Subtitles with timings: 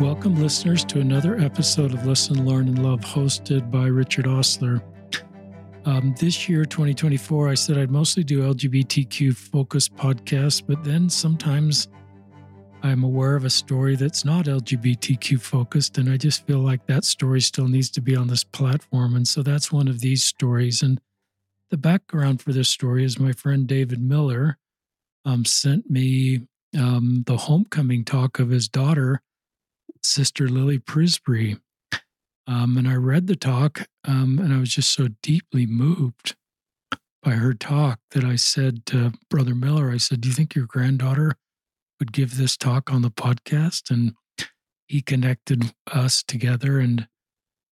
[0.00, 4.82] Welcome, listeners, to another episode of Listen, Learn, and Love, hosted by Richard Ostler.
[5.84, 11.86] Um, this year, 2024, I said I'd mostly do LGBTQ focused podcasts, but then sometimes
[12.82, 17.04] I'm aware of a story that's not LGBTQ focused, and I just feel like that
[17.04, 19.14] story still needs to be on this platform.
[19.14, 20.82] And so that's one of these stories.
[20.82, 21.00] And
[21.70, 24.58] the background for this story is my friend David Miller
[25.24, 26.40] um, sent me
[26.76, 29.22] um, the homecoming talk of his daughter
[30.04, 31.60] Sister Lily Prisbrey.
[32.46, 36.36] Um, and I read the talk, um, and I was just so deeply moved
[37.22, 40.66] by her talk that I said to Brother Miller, I said, Do you think your
[40.66, 41.32] granddaughter
[41.98, 43.90] would give this talk on the podcast?
[43.90, 44.12] And
[44.86, 46.78] he connected us together.
[46.78, 47.08] And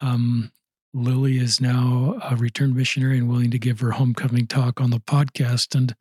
[0.02, 0.52] um,
[0.96, 5.00] Lily is now a returned missionary and willing to give her homecoming talk on the
[5.00, 5.76] podcast.
[5.76, 5.96] And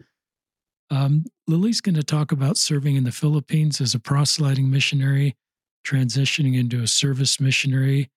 [0.90, 5.36] um, Lily's going to talk about serving in the Philippines as a proselyting missionary
[5.84, 8.10] transitioning into a service missionary.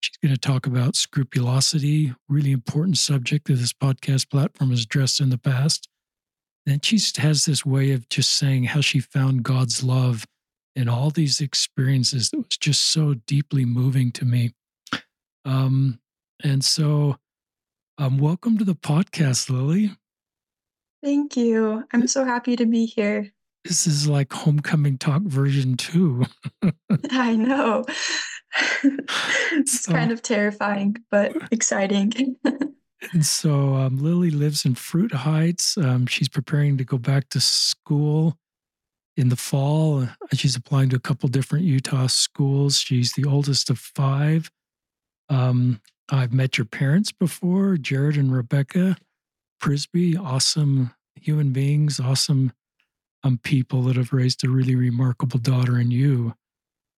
[0.00, 5.20] She's going to talk about scrupulosity, really important subject that this podcast platform has addressed
[5.20, 5.88] in the past.
[6.66, 10.26] And she has this way of just saying how she found God's love
[10.76, 14.52] in all these experiences that was just so deeply moving to me.
[15.44, 16.00] Um,
[16.42, 17.16] and so,
[17.98, 19.92] um, welcome to the podcast, Lily.
[21.02, 21.84] Thank you.
[21.92, 23.30] I'm so happy to be here.
[23.64, 26.24] This is like homecoming talk version two.
[27.10, 27.84] I know.
[29.52, 32.36] it's so, kind of terrifying, but exciting.
[33.12, 35.78] and so um, Lily lives in Fruit Heights.
[35.78, 38.36] Um, she's preparing to go back to school
[39.16, 40.08] in the fall.
[40.32, 42.78] She's applying to a couple different Utah schools.
[42.78, 44.50] She's the oldest of five.
[45.28, 48.96] Um, I've met your parents before, Jared and Rebecca
[49.62, 52.52] Prisbrey, Awesome human beings, awesome
[53.24, 56.34] um, people that have raised a really remarkable daughter in you.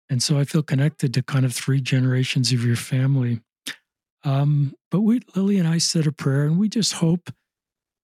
[0.09, 3.41] And so I feel connected to kind of three generations of your family.
[4.23, 7.31] Um, but we, Lily and I said a prayer, and we just hope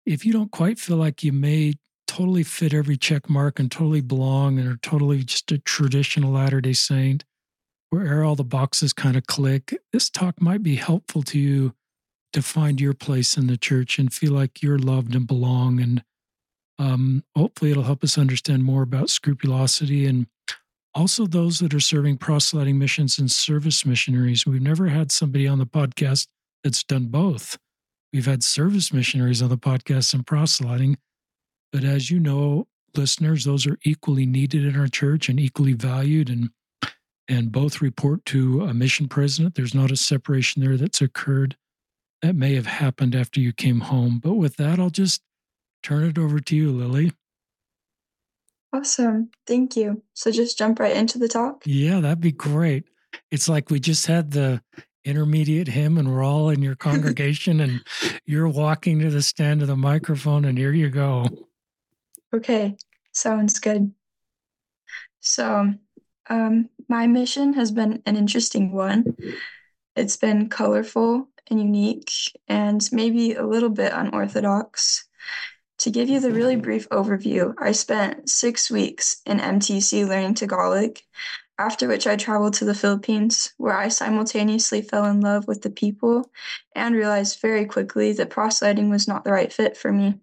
[0.04, 1.74] if you don't quite feel like you may
[2.06, 6.60] totally fit every check mark and totally belong and are totally just a traditional Latter
[6.60, 7.24] day Saint,
[7.90, 11.74] where all the boxes kind of click, this talk might be helpful to you
[12.32, 16.02] to find your place in the church and feel like you're loved and belong and
[16.78, 20.26] um, hopefully, it'll help us understand more about scrupulosity and
[20.94, 24.46] also those that are serving proselyting missions and service missionaries.
[24.46, 26.28] We've never had somebody on the podcast
[26.62, 27.58] that's done both.
[28.12, 30.98] We've had service missionaries on the podcast and proselyting.
[31.72, 36.30] But as you know, listeners, those are equally needed in our church and equally valued
[36.30, 36.50] and
[37.30, 39.54] and both report to a mission president.
[39.54, 41.56] There's not a separation there that's occurred
[42.22, 44.18] that may have happened after you came home.
[44.18, 45.20] But with that, I'll just
[45.82, 47.12] turn it over to you, Lily.
[48.72, 49.30] Awesome.
[49.46, 50.02] Thank you.
[50.14, 51.62] So just jump right into the talk?
[51.64, 52.84] Yeah, that'd be great.
[53.30, 54.60] It's like we just had the
[55.04, 57.82] intermediate hymn and we're all in your congregation and
[58.26, 61.26] you're walking to the stand of the microphone and here you go.
[62.34, 62.76] Okay,
[63.12, 63.92] sounds good.
[65.20, 65.72] So,
[66.28, 69.16] um, my mission has been an interesting one.
[69.96, 72.12] It's been colorful and unique
[72.46, 75.06] and maybe a little bit unorthodox.
[75.78, 80.98] To give you the really brief overview, I spent six weeks in MTC learning Tagalog,
[81.56, 85.70] after which I traveled to the Philippines, where I simultaneously fell in love with the
[85.70, 86.30] people
[86.74, 90.20] and realized very quickly that proselyting was not the right fit for me.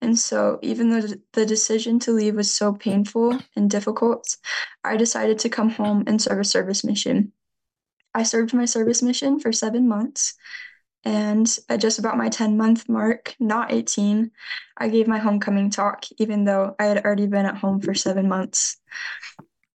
[0.00, 4.36] And so, even though the decision to leave was so painful and difficult,
[4.82, 7.32] I decided to come home and serve a service mission.
[8.14, 10.34] I served my service mission for seven months,
[11.04, 14.30] and at just about my 10 month mark, not 18,
[14.76, 18.28] I gave my homecoming talk, even though I had already been at home for seven
[18.28, 18.76] months.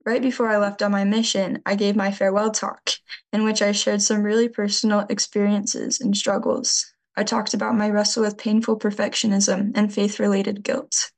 [0.05, 2.89] Right before I left on my mission, I gave my farewell talk,
[3.31, 6.91] in which I shared some really personal experiences and struggles.
[7.15, 11.11] I talked about my wrestle with painful perfectionism and faith related guilt.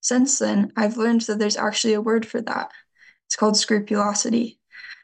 [0.00, 2.70] Since then, I've learned that there's actually a word for that.
[3.26, 4.58] It's called scrupulosity.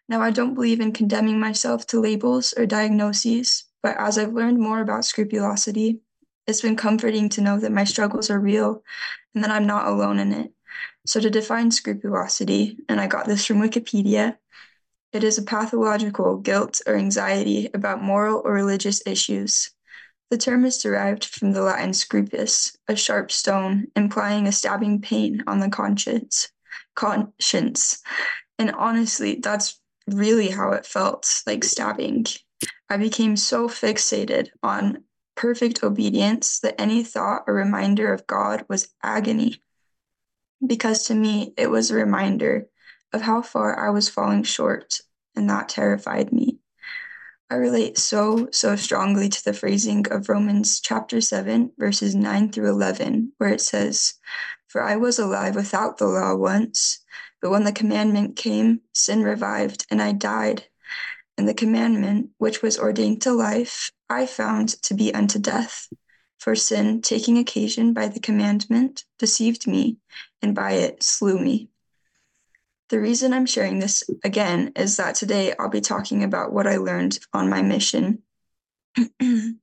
[0.08, 4.58] Now, I don't believe in condemning myself to labels or diagnoses, but as I've learned
[4.58, 6.00] more about scrupulosity,
[6.46, 8.82] it's been comforting to know that my struggles are real
[9.34, 10.52] and that I'm not alone in it.
[11.06, 14.36] So, to define scrupulosity, and I got this from Wikipedia,
[15.12, 19.70] it is a pathological guilt or anxiety about moral or religious issues.
[20.30, 25.44] The term is derived from the Latin scrupus, a sharp stone, implying a stabbing pain
[25.46, 26.48] on the conscience.
[26.94, 28.02] Conscience.
[28.58, 32.24] And honestly, that's really how it felt like stabbing.
[32.92, 35.04] I became so fixated on
[35.34, 39.62] perfect obedience that any thought or reminder of God was agony.
[40.66, 42.66] Because to me, it was a reminder
[43.14, 45.00] of how far I was falling short,
[45.34, 46.58] and that terrified me.
[47.48, 52.68] I relate so, so strongly to the phrasing of Romans chapter 7, verses 9 through
[52.68, 54.16] 11, where it says,
[54.66, 56.98] For I was alive without the law once,
[57.40, 60.66] but when the commandment came, sin revived, and I died.
[61.38, 65.88] And the commandment, which was ordained to life, I found to be unto death.
[66.38, 69.98] For sin, taking occasion by the commandment, deceived me,
[70.42, 71.68] and by it slew me.
[72.88, 76.76] The reason I'm sharing this again is that today I'll be talking about what I
[76.76, 78.22] learned on my mission.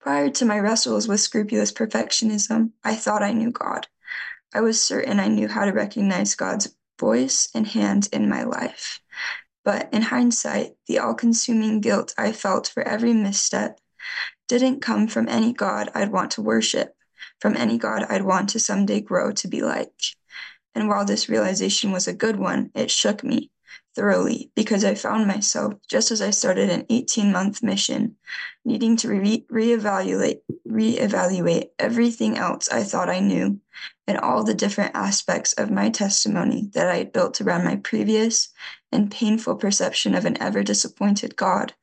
[0.00, 3.86] Prior to my wrestles with scrupulous perfectionism, I thought I knew God.
[4.54, 9.00] I was certain I knew how to recognize God's voice and hand in my life.
[9.64, 13.80] But in hindsight, the all consuming guilt I felt for every misstep
[14.48, 16.94] didn't come from any God I'd want to worship,
[17.40, 19.92] from any God I'd want to someday grow to be like.
[20.74, 23.50] And while this realization was a good one, it shook me
[23.94, 28.16] thoroughly because I found myself, just as I started an 18 month mission,
[28.64, 33.60] needing to re- reevaluate, reevaluate everything else I thought I knew
[34.06, 38.48] and all the different aspects of my testimony that I had built around my previous
[38.94, 41.74] and painful perception of an ever disappointed God,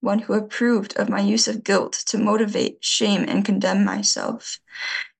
[0.00, 4.60] one who approved of my use of guilt to motivate, shame, and condemn myself.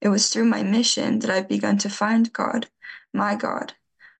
[0.01, 2.67] It was through my mission that I've begun to find God
[3.13, 3.73] my God,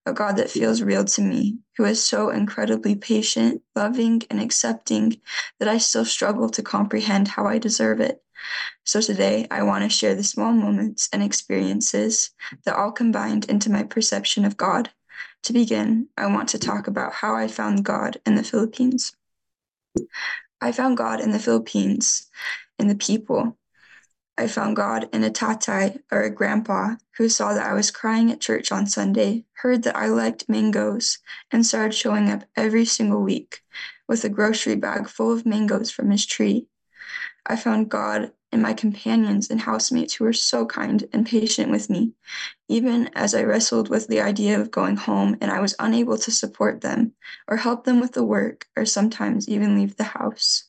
[0.05, 5.19] a God that feels real to me, who is so incredibly patient, loving, and accepting
[5.59, 8.21] that I still struggle to comprehend how I deserve it.
[8.85, 12.31] So today, I want to share the small moments and experiences
[12.65, 14.91] that all combined into my perception of God.
[15.43, 19.13] To begin, I want to talk about how I found God in the Philippines.
[20.61, 22.29] I found God in the Philippines,
[22.79, 23.57] in the people,
[24.35, 28.31] I found God in a tatay, or a grandpa, who saw that I was crying
[28.31, 31.19] at church on Sunday, heard that I liked mangoes,
[31.51, 33.61] and started showing up every single week
[34.07, 36.67] with a grocery bag full of mangoes from his tree.
[37.45, 41.89] I found God in my companions and housemates who were so kind and patient with
[41.89, 42.13] me,
[42.69, 46.31] even as I wrestled with the idea of going home and I was unable to
[46.31, 47.13] support them
[47.47, 50.65] or help them with the work or sometimes even leave the house.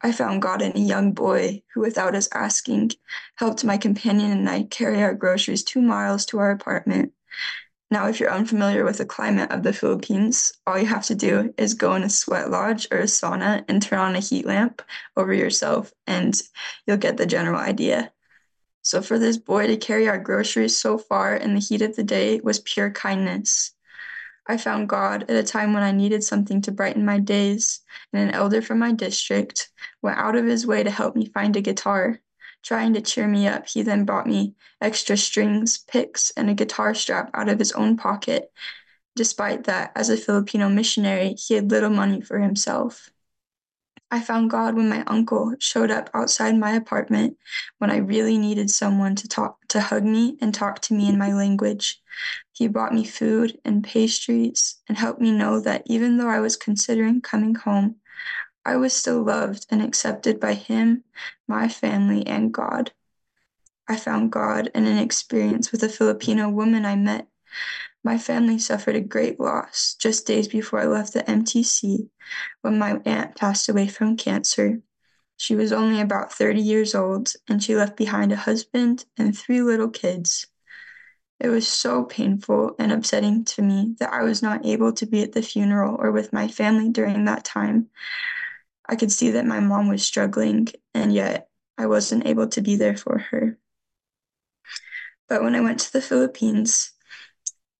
[0.00, 2.92] I found God in a young boy who, without us asking,
[3.34, 7.12] helped my companion and I carry our groceries two miles to our apartment.
[7.88, 11.54] Now, if you're unfamiliar with the climate of the Philippines, all you have to do
[11.56, 14.82] is go in a sweat lodge or a sauna and turn on a heat lamp
[15.16, 16.40] over yourself, and
[16.86, 18.12] you'll get the general idea.
[18.82, 22.02] So, for this boy to carry our groceries so far in the heat of the
[22.02, 23.72] day was pure kindness.
[24.48, 27.80] I found God at a time when I needed something to brighten my days,
[28.12, 29.70] and an elder from my district
[30.02, 32.20] went out of his way to help me find a guitar.
[32.62, 36.94] Trying to cheer me up, he then bought me extra strings, picks, and a guitar
[36.94, 38.52] strap out of his own pocket.
[39.14, 43.10] Despite that, as a Filipino missionary, he had little money for himself.
[44.10, 47.36] I found God when my uncle showed up outside my apartment
[47.78, 51.18] when I really needed someone to talk to hug me and talk to me in
[51.18, 52.00] my language.
[52.52, 56.56] He brought me food and pastries and helped me know that even though I was
[56.56, 57.96] considering coming home,
[58.66, 61.04] I was still loved and accepted by him,
[61.48, 62.92] my family, and God.
[63.88, 67.28] I found God in an experience with a Filipino woman I met
[68.06, 72.08] my family suffered a great loss just days before I left the MTC
[72.62, 74.80] when my aunt passed away from cancer.
[75.36, 79.60] She was only about 30 years old and she left behind a husband and three
[79.60, 80.46] little kids.
[81.40, 85.22] It was so painful and upsetting to me that I was not able to be
[85.22, 87.88] at the funeral or with my family during that time.
[88.88, 92.76] I could see that my mom was struggling, and yet I wasn't able to be
[92.76, 93.58] there for her.
[95.28, 96.92] But when I went to the Philippines,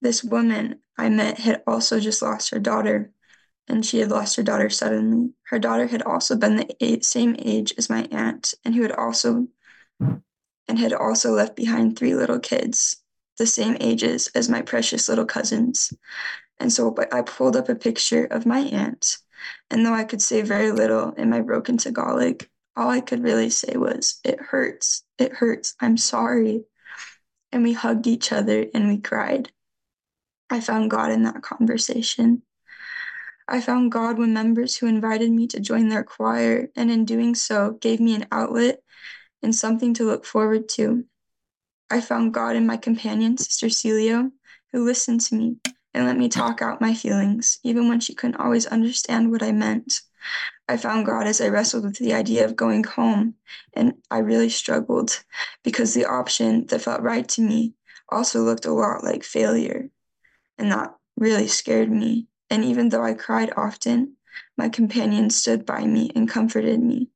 [0.00, 3.12] this woman I met had also just lost her daughter,
[3.68, 5.30] and she had lost her daughter suddenly.
[5.44, 9.48] Her daughter had also been the same age as my aunt, and who had also
[10.68, 12.96] and had also left behind three little kids,
[13.38, 15.92] the same ages as my precious little cousins.
[16.58, 19.18] And so I pulled up a picture of my aunt,
[19.70, 22.44] and though I could say very little in my broken Tagalog,
[22.76, 26.64] all I could really say was, It hurts, it hurts, I'm sorry.
[27.52, 29.50] And we hugged each other and we cried.
[30.50, 32.42] I found God in that conversation.
[33.48, 37.34] I found God when members who invited me to join their choir, and in doing
[37.34, 38.80] so, gave me an outlet
[39.42, 41.04] and something to look forward to.
[41.88, 44.32] I found God in my companion, Sister Celio,
[44.72, 45.56] who listened to me
[45.96, 49.50] and let me talk out my feelings, even when she couldn't always understand what I
[49.50, 50.02] meant.
[50.68, 53.34] I found God as I wrestled with the idea of going home,
[53.74, 55.24] and I really struggled
[55.64, 57.74] because the option that felt right to me
[58.10, 59.90] also looked a lot like failure
[60.58, 62.28] and that really scared me.
[62.50, 64.16] And even though I cried often,
[64.56, 67.10] my companion stood by me and comforted me.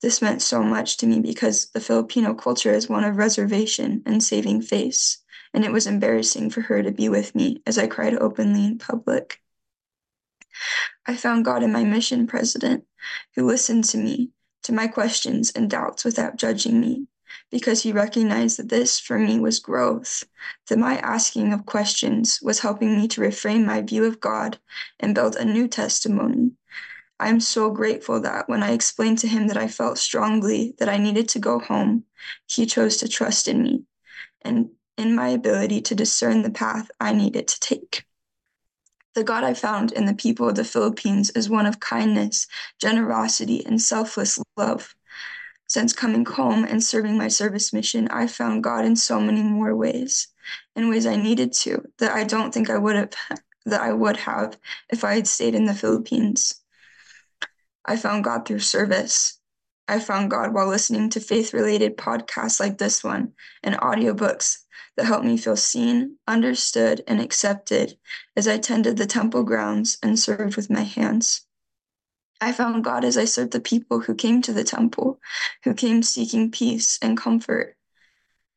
[0.00, 4.22] This meant so much to me because the Filipino culture is one of reservation and
[4.22, 5.21] saving face,
[5.54, 8.78] and it was embarrassing for her to be with me as I cried openly in
[8.78, 9.40] public.
[11.06, 12.84] I found God in my mission president,
[13.34, 14.30] who listened to me,
[14.64, 17.06] to my questions and doubts without judging me,
[17.50, 20.24] because he recognized that this for me was growth,
[20.68, 24.58] that my asking of questions was helping me to reframe my view of God
[25.00, 26.52] and build a new testimony
[27.22, 30.96] I'm so grateful that when I explained to him that I felt strongly that I
[30.96, 32.02] needed to go home,
[32.46, 33.84] he chose to trust in me
[34.42, 34.70] and
[35.02, 38.04] in my ability to discern the path I needed to take.
[39.14, 42.46] The God I found in the people of the Philippines is one of kindness,
[42.80, 44.94] generosity, and selfless love.
[45.68, 49.74] Since coming home and serving my service mission, I found God in so many more
[49.74, 50.28] ways,
[50.76, 53.10] in ways I needed to, that I don't think I would have
[53.66, 54.58] that I would have
[54.90, 56.54] if I had stayed in the Philippines.
[57.84, 59.38] I found God through service.
[59.88, 63.32] I found God while listening to faith related podcasts like this one
[63.62, 64.61] and audiobooks
[64.96, 67.96] that helped me feel seen, understood, and accepted
[68.36, 71.46] as I tended the temple grounds and served with my hands.
[72.40, 75.20] I found God as I served the people who came to the temple,
[75.64, 77.76] who came seeking peace and comfort.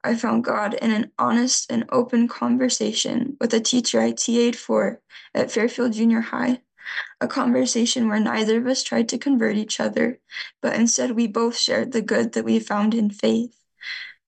[0.04, 5.01] I found God in an honest and open conversation with a teacher I TA'd for
[5.34, 6.62] at Fairfield Junior High
[7.22, 10.20] a conversation where neither of us tried to convert each other,
[10.62, 13.60] but instead we both shared the good that we found in faith.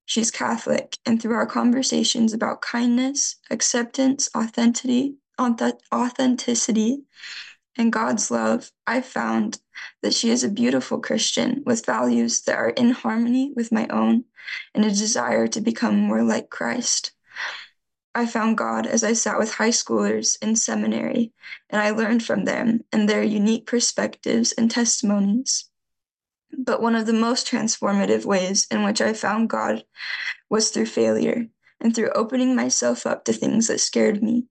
[0.08, 7.04] She's Catholic, and through our conversations about kindness, acceptance, authenticity, authenticity,
[7.78, 9.60] and God's love, I found
[10.02, 14.24] that she is a beautiful Christian with values that are in harmony with my own
[14.74, 17.12] and a desire to become more like Christ.
[18.16, 21.34] I found God as I sat with high schoolers in seminary,
[21.70, 25.70] and I learned from them and their unique perspectives and testimonies.
[26.56, 29.84] But one of the most transformative ways in which I found God
[30.50, 31.48] was through failure
[31.80, 34.46] and through opening myself up to things that scared me.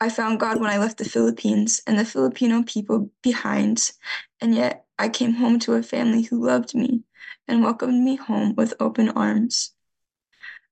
[0.00, 3.92] I found God when I left the Philippines and the Filipino people behind,
[4.40, 7.02] and yet I came home to a family who loved me
[7.46, 9.72] and welcomed me home with open arms.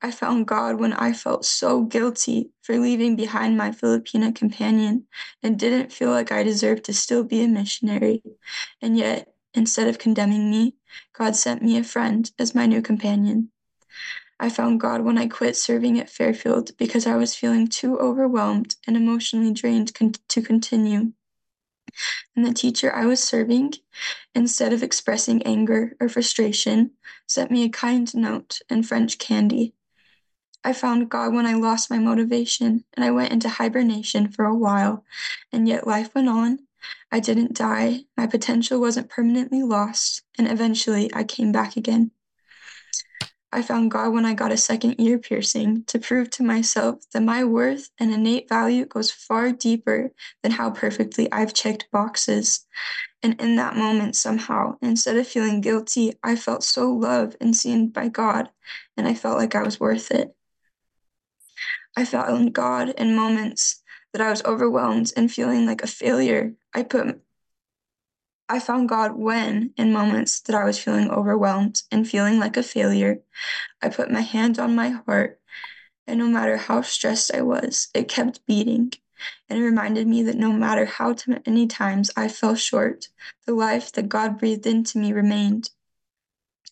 [0.03, 5.07] I found God when I felt so guilty for leaving behind my Filipina companion
[5.43, 8.23] and didn't feel like I deserved to still be a missionary.
[8.81, 10.75] And yet, instead of condemning me,
[11.13, 13.51] God sent me a friend as my new companion.
[14.39, 18.77] I found God when I quit serving at Fairfield because I was feeling too overwhelmed
[18.87, 21.13] and emotionally drained con- to continue.
[22.35, 23.75] And the teacher I was serving,
[24.35, 26.93] instead of expressing anger or frustration,
[27.27, 29.75] sent me a kind note and French candy.
[30.63, 34.55] I found God when I lost my motivation and I went into hibernation for a
[34.55, 35.05] while,
[35.53, 36.61] and yet life went on.
[37.13, 42.13] I didn't die, my potential wasn't permanently lost, and eventually I came back again.
[43.53, 47.23] I found God when I got a second ear piercing to prove to myself that
[47.23, 50.13] my worth and innate value goes far deeper
[50.43, 52.65] than how perfectly I've checked boxes.
[53.25, 57.89] And in that moment, somehow, instead of feeling guilty, I felt so loved and seen
[57.89, 58.51] by God,
[58.97, 60.33] and I felt like I was worth it.
[61.97, 66.55] I found God in moments that I was overwhelmed and feeling like a failure.
[66.75, 67.21] I put
[68.49, 72.65] I found God when, in moments that I was feeling overwhelmed and feeling like a
[72.65, 73.21] failure,
[73.81, 75.41] I put my hand on my heart,
[76.05, 78.93] and no matter how stressed I was, it kept beating.
[79.49, 81.15] And it reminded me that no matter how
[81.47, 83.07] many times I fell short,
[83.47, 85.71] the life that God breathed into me remained.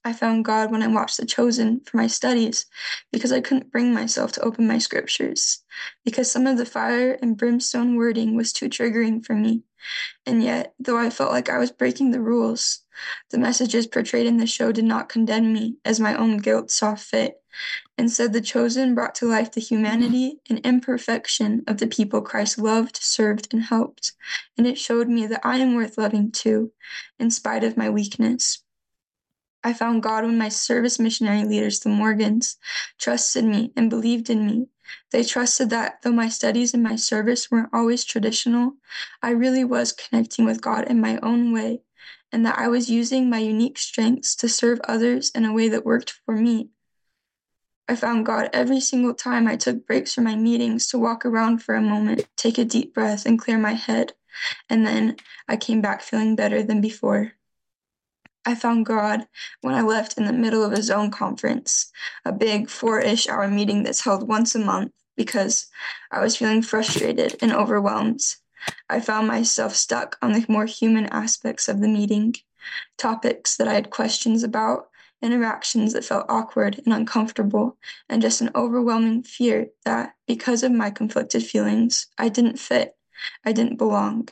[0.05, 2.67] I found God when I watched The Chosen for my studies
[3.13, 5.63] because I couldn't bring myself to open my scriptures,
[6.05, 9.65] because some of the fire and brimstone wording was too triggering for me.
[10.25, 12.81] And yet, though I felt like I was breaking the rules,
[13.31, 16.95] the messages portrayed in the show did not condemn me as my own guilt saw
[16.95, 17.43] fit.
[17.97, 22.97] Instead, The Chosen brought to life the humanity and imperfection of the people Christ loved,
[22.97, 24.13] served, and helped.
[24.57, 26.73] And it showed me that I am worth loving too,
[27.19, 28.63] in spite of my weakness.
[29.65, 32.57] I found God when my service missionary leaders, the Morgans,
[32.99, 34.69] trusted me and believed in me.
[35.11, 38.75] They trusted that though my studies and my service weren't always traditional,
[39.23, 41.81] I really was connecting with God in my own way,
[42.33, 45.85] and that I was using my unique strengths to serve others in a way that
[45.85, 46.71] worked for me.
[47.89, 51.63] I found God every single time I took breaks from my meetings to walk around
[51.63, 54.13] for a moment, take a deep breath, and clear my head.
[54.69, 55.17] And then
[55.49, 57.33] I came back feeling better than before.
[58.49, 59.27] I found God
[59.61, 61.93] when I left in the middle of a zone conference,
[62.25, 65.67] a big four ish hour meeting that's held once a month, because
[66.11, 68.23] I was feeling frustrated and overwhelmed.
[68.89, 72.37] I found myself stuck on the more human aspects of the meeting,
[72.97, 74.89] topics that I had questions about,
[75.21, 77.77] interactions that felt awkward and uncomfortable,
[78.09, 82.97] and just an overwhelming fear that, because of my conflicted feelings, I didn't fit,
[83.45, 84.31] I didn't belong.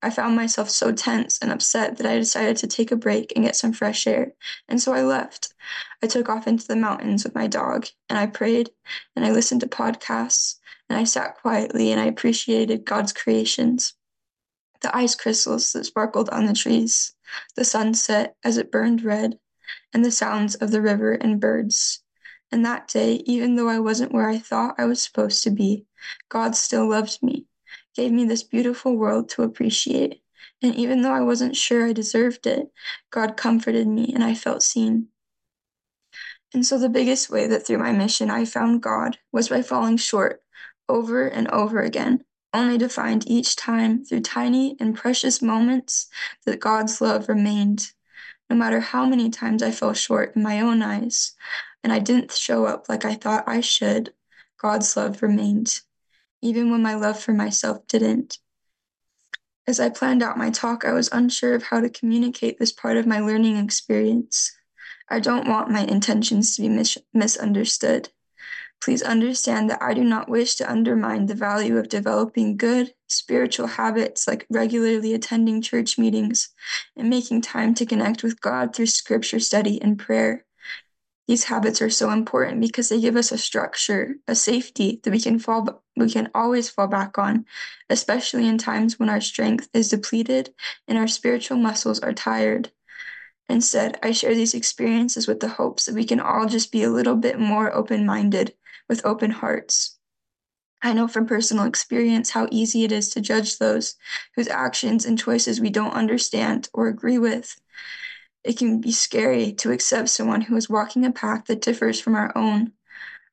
[0.00, 3.44] I found myself so tense and upset that I decided to take a break and
[3.44, 4.32] get some fresh air,
[4.68, 5.52] and so I left.
[6.00, 8.70] I took off into the mountains with my dog, and I prayed,
[9.16, 13.94] and I listened to podcasts, and I sat quietly and I appreciated God's creations.
[14.82, 17.16] The ice crystals that sparkled on the trees,
[17.56, 19.40] the sunset as it burned red,
[19.92, 22.04] and the sounds of the river and birds.
[22.52, 25.86] And that day, even though I wasn't where I thought I was supposed to be,
[26.28, 27.47] God still loved me
[27.98, 30.22] gave me this beautiful world to appreciate.
[30.62, 32.70] And even though I wasn't sure I deserved it,
[33.10, 35.08] God comforted me and I felt seen.
[36.54, 39.96] And so, the biggest way that through my mission I found God was by falling
[39.96, 40.44] short
[40.88, 42.24] over and over again,
[42.54, 46.06] only to find each time through tiny and precious moments
[46.46, 47.90] that God's love remained.
[48.48, 51.32] No matter how many times I fell short in my own eyes
[51.82, 54.14] and I didn't show up like I thought I should,
[54.56, 55.80] God's love remained
[56.42, 58.38] even when my love for myself didn't.
[59.66, 62.96] As I planned out my talk, I was unsure of how to communicate this part
[62.96, 64.56] of my learning experience.
[65.10, 68.08] I don't want my intentions to be mis- misunderstood.
[68.80, 73.66] Please understand that I do not wish to undermine the value of developing good spiritual
[73.66, 76.50] habits like regularly attending church meetings
[76.96, 80.44] and making time to connect with God through scripture study and prayer.
[81.26, 85.20] These habits are so important because they give us a structure, a safety that we
[85.20, 87.44] can fall we can always fall back on,
[87.90, 90.54] especially in times when our strength is depleted
[90.86, 92.70] and our spiritual muscles are tired.
[93.48, 96.90] Instead, I share these experiences with the hopes that we can all just be a
[96.90, 98.54] little bit more open-minded
[98.88, 99.98] with open hearts.
[100.82, 103.96] I know from personal experience how easy it is to judge those
[104.36, 107.58] whose actions and choices we don't understand or agree with.
[108.44, 112.14] It can be scary to accept someone who is walking a path that differs from
[112.14, 112.72] our own.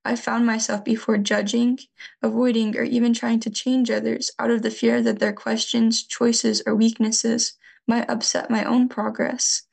[0.08, 1.80] I found myself before judging,
[2.22, 6.62] avoiding, or even trying to change others out of the fear that their questions, choices,
[6.68, 7.54] or weaknesses
[7.88, 9.63] might upset my own progress.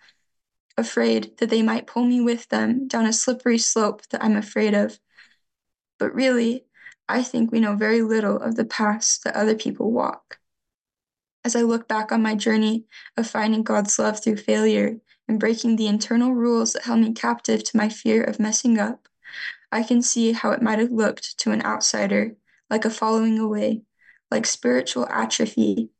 [0.78, 4.72] Afraid that they might pull me with them down a slippery slope that I'm afraid
[4.72, 4.98] of.
[5.98, 6.64] But really,
[7.10, 10.38] I think we know very little of the paths that other people walk.
[11.44, 12.86] As I look back on my journey
[13.18, 14.96] of finding God's love through failure
[15.28, 19.08] and breaking the internal rules that held me captive to my fear of messing up,
[19.72, 22.36] I can see how it might have looked to an outsider
[22.68, 23.82] like a following away,
[24.30, 25.90] like spiritual atrophy.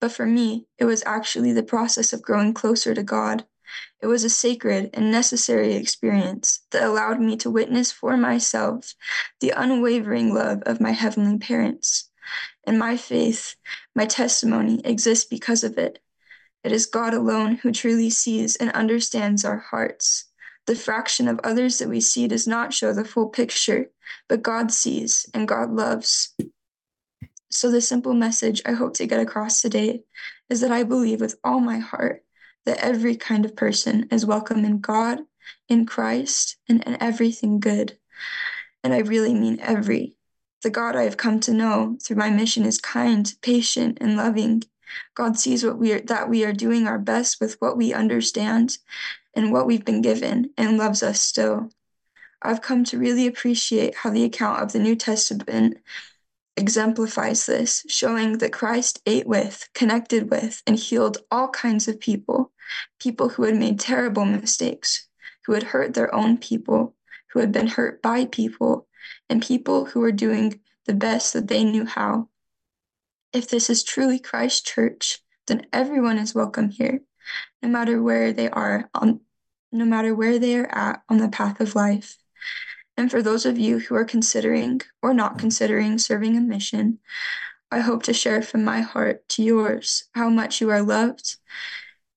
[0.00, 3.44] But for me, it was actually the process of growing closer to God.
[4.00, 8.94] It was a sacred and necessary experience that allowed me to witness for myself
[9.40, 12.10] the unwavering love of my heavenly parents.
[12.66, 13.56] And my faith,
[13.94, 15.98] my testimony exists because of it.
[16.64, 20.24] It is God alone who truly sees and understands our hearts.
[20.66, 23.90] The fraction of others that we see does not show the full picture,
[24.28, 26.34] but God sees and God loves.
[27.50, 30.02] So, the simple message I hope to get across today
[30.50, 32.24] is that I believe with all my heart
[32.64, 35.20] that every kind of person is welcome in God,
[35.68, 37.96] in Christ, and in everything good.
[38.82, 40.16] And I really mean every.
[40.62, 44.64] The God I have come to know through my mission is kind, patient, and loving.
[45.14, 48.78] God sees what we are, that we are doing our best with what we understand
[49.36, 51.70] and what we've been given and loves us still.
[52.42, 55.78] I've come to really appreciate how the account of the New Testament
[56.56, 62.50] exemplifies this, showing that Christ ate with, connected with, and healed all kinds of people
[62.98, 65.06] people who had made terrible mistakes,
[65.44, 66.96] who had hurt their own people,
[67.32, 68.88] who had been hurt by people,
[69.28, 72.28] and people who were doing the best that they knew how.
[73.32, 77.02] If this is truly Christ Church, then everyone is welcome here,
[77.62, 79.20] no matter where they are on
[79.76, 82.16] no matter where they are at on the path of life.
[82.96, 86.98] And for those of you who are considering or not considering serving a mission,
[87.70, 91.36] I hope to share from my heart to yours how much you are loved.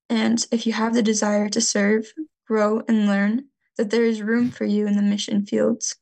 [0.10, 2.14] And if you have the desire to serve,
[2.48, 3.46] grow, and learn,
[3.78, 5.96] that there is room for you in the mission fields.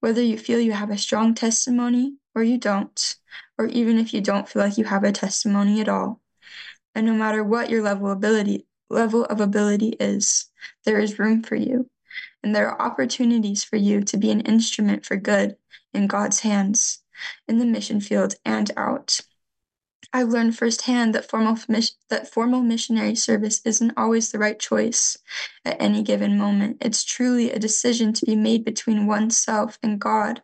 [0.00, 3.16] Whether you feel you have a strong testimony or you don't,
[3.58, 6.20] or even if you don't feel like you have a testimony at all.
[6.94, 10.46] And no matter what your level of ability level of ability is,
[10.84, 11.88] there is room for you.
[12.42, 15.56] And there are opportunities for you to be an instrument for good
[15.94, 17.02] in God's hands,
[17.48, 19.20] in the mission field and out.
[20.12, 21.56] I've learned firsthand that formal,
[22.10, 25.16] that formal missionary service isn't always the right choice
[25.64, 26.78] at any given moment.
[26.80, 30.42] It's truly a decision to be made between oneself and God.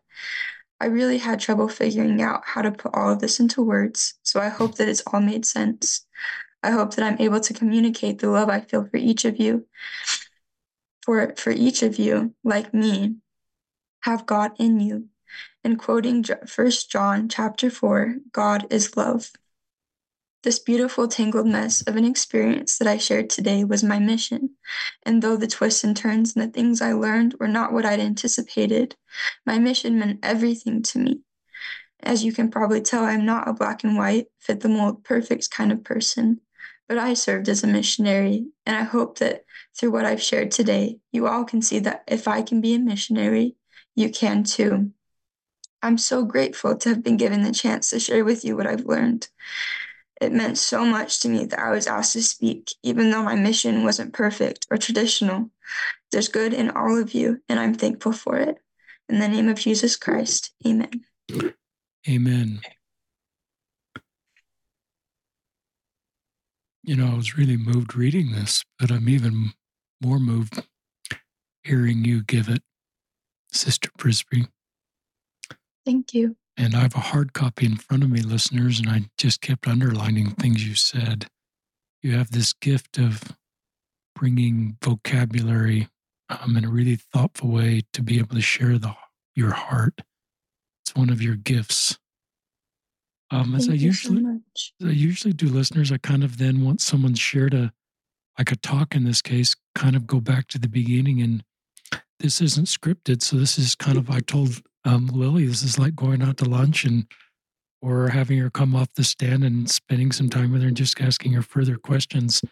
[0.80, 4.40] I really had trouble figuring out how to put all of this into words, so
[4.40, 6.06] I hope that it's all made sense.
[6.62, 9.66] I hope that I'm able to communicate the love I feel for each of you.
[11.04, 13.16] For, for each of you, like me,
[14.00, 15.06] have God in you.
[15.64, 19.30] And quoting First John chapter 4, God is love.
[20.44, 24.50] This beautiful tangled mess of an experience that I shared today was my mission.
[25.02, 27.98] And though the twists and turns and the things I learned were not what I'd
[27.98, 28.94] anticipated,
[29.44, 31.20] my mission meant everything to me.
[32.00, 35.50] As you can probably tell, I'm not a black and white, fit the mold, perfect
[35.50, 36.40] kind of person.
[36.88, 39.44] But I served as a missionary, and I hope that
[39.76, 42.78] through what I've shared today, you all can see that if I can be a
[42.78, 43.56] missionary,
[43.94, 44.92] you can too.
[45.82, 48.86] I'm so grateful to have been given the chance to share with you what I've
[48.86, 49.28] learned.
[50.20, 53.36] It meant so much to me that I was asked to speak, even though my
[53.36, 55.50] mission wasn't perfect or traditional.
[56.10, 58.58] There's good in all of you, and I'm thankful for it.
[59.08, 61.04] In the name of Jesus Christ, amen.
[62.08, 62.60] Amen.
[66.88, 69.50] You know, I was really moved reading this, but I'm even
[70.02, 70.66] more moved
[71.62, 72.62] hearing you give it,
[73.52, 74.48] Sister Prisbrey.
[75.84, 76.38] Thank you.
[76.56, 79.68] And I have a hard copy in front of me, listeners, and I just kept
[79.68, 81.26] underlining things you said.
[82.00, 83.36] You have this gift of
[84.14, 85.90] bringing vocabulary
[86.30, 88.94] um, in a really thoughtful way to be able to share the,
[89.34, 90.00] your heart.
[90.82, 91.98] It's one of your gifts.
[93.30, 94.22] Um, as I usually,
[94.56, 97.72] so as I usually do, listeners, I kind of then want someone shared a,
[98.38, 101.20] like a talk in this case, kind of go back to the beginning.
[101.20, 101.44] And
[102.20, 105.94] this isn't scripted, so this is kind of I told um, Lily, this is like
[105.94, 107.06] going out to lunch and
[107.80, 111.00] or having her come off the stand and spending some time with her and just
[111.00, 112.42] asking her further questions.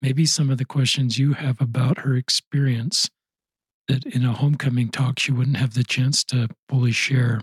[0.00, 3.08] Maybe some of the questions you have about her experience
[3.88, 7.42] that in a homecoming talk she wouldn't have the chance to fully share.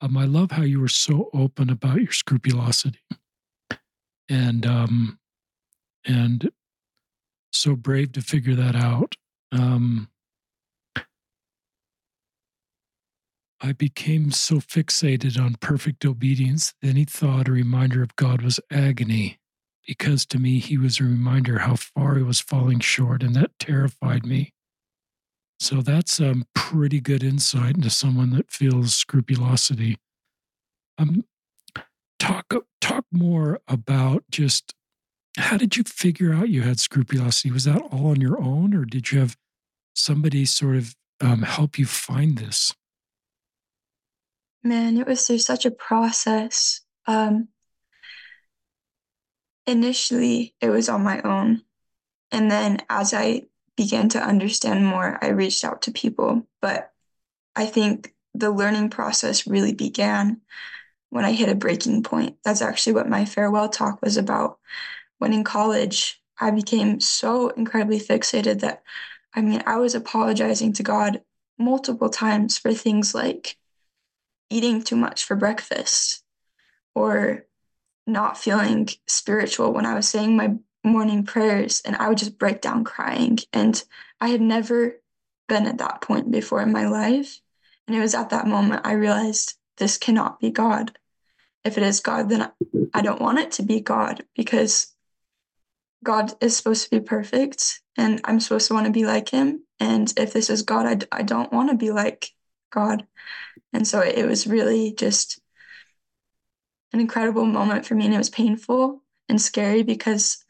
[0.00, 3.00] Um, I love how you were so open about your scrupulosity,
[4.28, 5.18] and um,
[6.04, 6.50] and
[7.52, 9.14] so brave to figure that out.
[9.52, 10.08] Um,
[13.60, 18.60] I became so fixated on perfect obedience that any thought or reminder of God was
[18.70, 19.38] agony,
[19.86, 23.58] because to me he was a reminder how far I was falling short, and that
[23.58, 24.52] terrified me.
[25.58, 29.96] So that's a um, pretty good insight into someone that feels scrupulosity.
[30.98, 31.24] Um,
[32.18, 34.74] talk talk more about just
[35.38, 37.50] how did you figure out you had scrupulosity?
[37.50, 39.36] Was that all on your own, or did you have
[39.94, 42.72] somebody sort of um, help you find this?
[44.62, 46.80] Man, it was through such a process.
[47.06, 47.48] Um,
[49.66, 51.62] initially, it was on my own.
[52.32, 53.42] And then as I
[53.76, 56.46] began to understand more, I reached out to people.
[56.60, 56.92] But
[57.54, 60.40] I think the learning process really began
[61.10, 62.36] when I hit a breaking point.
[62.44, 64.58] That's actually what my farewell talk was about.
[65.18, 68.82] When in college, I became so incredibly fixated that,
[69.34, 71.22] I mean, I was apologizing to God
[71.58, 73.56] multiple times for things like
[74.50, 76.22] eating too much for breakfast
[76.94, 77.46] or
[78.06, 80.56] not feeling spiritual when I was saying my
[80.86, 83.38] morning prayers and I would just break down crying.
[83.52, 83.82] And
[84.20, 85.00] I had never
[85.48, 87.40] been at that point before in my life.
[87.86, 90.98] And it was at that moment I realized this cannot be God.
[91.64, 92.50] If it is God, then
[92.94, 94.94] I don't want it to be God because
[96.04, 99.64] God is supposed to be perfect and I'm supposed to want to be like him.
[99.80, 102.30] And if this is God, I, I don't want to be like
[102.70, 103.06] God.
[103.72, 105.40] And so it was really just
[106.92, 108.06] an incredible moment for me.
[108.06, 110.44] And it was painful and scary because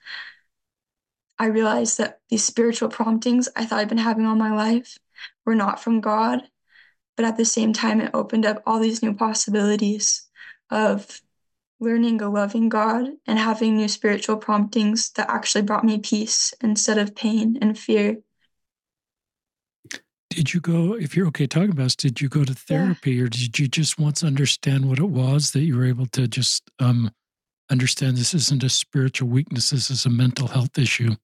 [1.39, 4.99] I realized that these spiritual promptings I thought I'd been having all my life
[5.45, 6.43] were not from God.
[7.17, 10.29] But at the same time, it opened up all these new possibilities
[10.71, 11.23] of
[11.81, 16.99] learning a loving God and having new spiritual promptings that actually brought me peace instead
[16.99, 18.19] of pain and fear.
[20.31, 23.25] Did you go, if you're okay talking about this, did you go to therapy yeah.
[23.25, 26.63] or did you just once understand what it was that you were able to just
[26.79, 27.11] um,
[27.71, 31.15] understand this isn't a spiritual weakness, this is a mental health issue?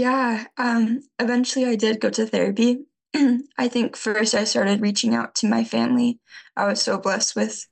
[0.00, 2.86] Yeah, um, eventually I did go to therapy.
[3.58, 6.20] I think first I started reaching out to my family.
[6.56, 7.66] I was so blessed with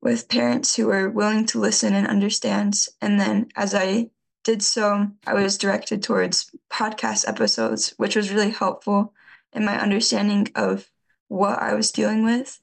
[0.00, 2.86] with parents who were willing to listen and understand.
[3.00, 4.10] And then as I
[4.44, 9.12] did so, I was directed towards podcast episodes, which was really helpful
[9.52, 10.88] in my understanding of
[11.26, 12.60] what I was dealing with.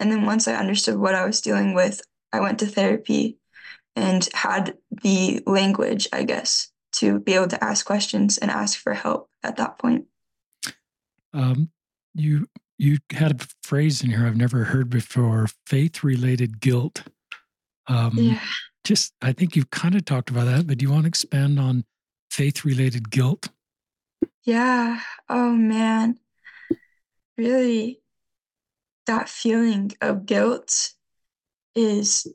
[0.00, 2.00] And then once I understood what I was dealing with,
[2.32, 3.36] I went to therapy
[3.94, 8.94] and had the language, I guess, to be able to ask questions and ask for
[8.94, 10.06] help at that point.
[11.32, 11.70] Um,
[12.14, 12.46] you
[12.78, 17.04] you had a phrase in here I've never heard before faith related guilt.
[17.86, 18.40] Um, yeah.
[18.84, 21.60] Just, I think you've kind of talked about that, but do you want to expand
[21.60, 21.84] on
[22.30, 23.50] faith related guilt?
[24.42, 24.98] Yeah.
[25.28, 26.18] Oh, man.
[27.38, 28.00] Really,
[29.06, 30.92] that feeling of guilt
[31.76, 32.26] is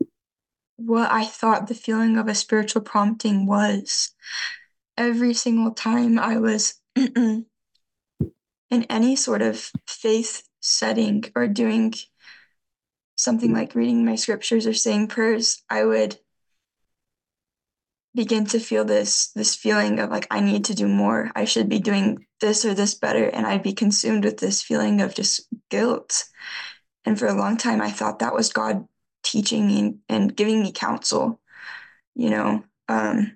[0.78, 4.12] what I thought the feeling of a spiritual prompting was.
[4.96, 7.46] Every single time I was in
[8.72, 11.94] any sort of faith setting or doing
[13.16, 16.18] something like reading my scriptures or saying prayers, I would
[18.16, 21.32] begin to feel this this feeling of like I need to do more.
[21.36, 25.02] I should be doing this or this better and I'd be consumed with this feeling
[25.02, 26.26] of just guilt.
[27.06, 28.88] And for a long time I thought that was God
[29.32, 31.40] teaching me and, and giving me counsel,
[32.16, 32.64] you know.
[32.88, 33.36] Um,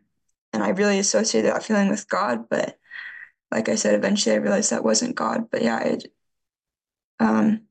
[0.53, 2.77] and I really associated that feeling with God, but
[3.51, 5.49] like I said, eventually I realized that wasn't God.
[5.51, 6.07] But yeah, it,
[7.19, 7.61] um,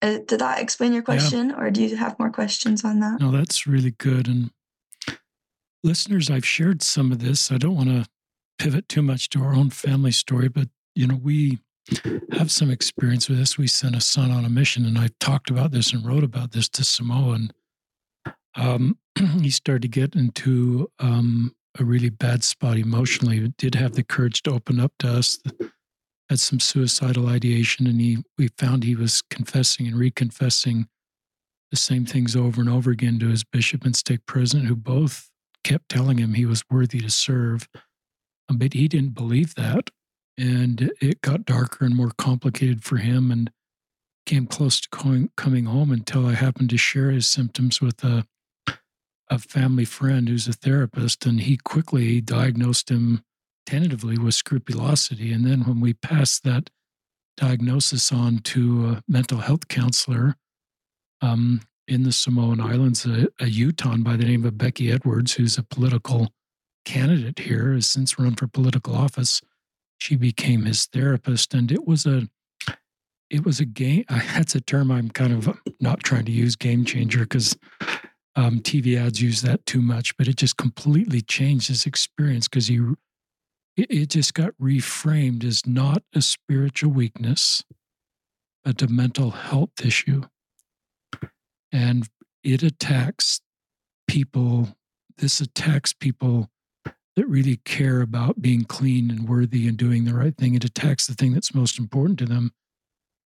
[0.00, 1.56] uh, did that explain your question, yeah.
[1.56, 3.20] or do you have more questions on that?
[3.20, 4.26] No, that's really good.
[4.26, 4.50] And
[5.84, 7.52] listeners, I've shared some of this.
[7.52, 8.06] I don't want to
[8.58, 11.60] pivot too much to our own family story, but you know, we
[12.32, 13.58] have some experience with this.
[13.58, 16.52] We sent a son on a mission, and I talked about this and wrote about
[16.52, 17.34] this to Samoa.
[17.34, 17.52] And
[18.54, 18.98] um,
[19.40, 23.40] he started to get into um, a really bad spot emotionally.
[23.40, 25.38] He did have the courage to open up to us.
[26.30, 30.86] Had some suicidal ideation, and he we found he was confessing and reconfessing
[31.70, 35.30] the same things over and over again to his bishop and stake president, who both
[35.64, 37.68] kept telling him he was worthy to serve.
[38.48, 39.90] But he didn't believe that
[40.38, 43.50] and it got darker and more complicated for him and
[44.24, 48.26] came close to coming home until I happened to share his symptoms with a
[49.32, 51.24] a family friend who's a therapist.
[51.24, 53.22] And he quickly diagnosed him
[53.64, 55.32] tentatively with scrupulosity.
[55.32, 56.68] And then when we passed that
[57.38, 60.36] diagnosis on to a mental health counselor
[61.22, 63.46] um, in the Samoan Islands, a, a
[64.02, 66.28] by the name of Becky Edwards, who's a political
[66.84, 69.40] candidate here, has since run for political office
[70.02, 72.28] she became his therapist and it was a
[73.30, 76.84] it was a game that's a term i'm kind of not trying to use game
[76.84, 77.56] changer because
[78.34, 82.66] um, tv ads use that too much but it just completely changed his experience because
[82.66, 82.80] he
[83.76, 87.62] it, it just got reframed as not a spiritual weakness
[88.64, 90.22] but a mental health issue.
[91.72, 92.08] And
[92.44, 93.40] it attacks
[94.06, 94.76] people
[95.18, 96.48] this attacks people
[97.16, 100.54] that really care about being clean and worthy and doing the right thing.
[100.54, 102.52] It attacks the thing that's most important to them,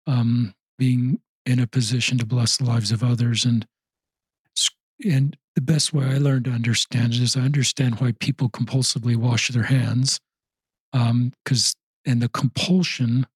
[0.08, 3.46] um, being in a position to bless the lives of others.
[3.46, 3.68] And
[5.04, 9.16] and the best way I learned to understand it is I understand why people compulsively
[9.16, 10.20] wash their hands,
[10.92, 11.76] because
[12.08, 13.28] um, and the compulsion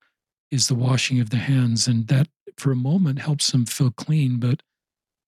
[0.52, 4.40] is the washing of the hands, and that for a moment helps them feel clean,
[4.40, 4.62] but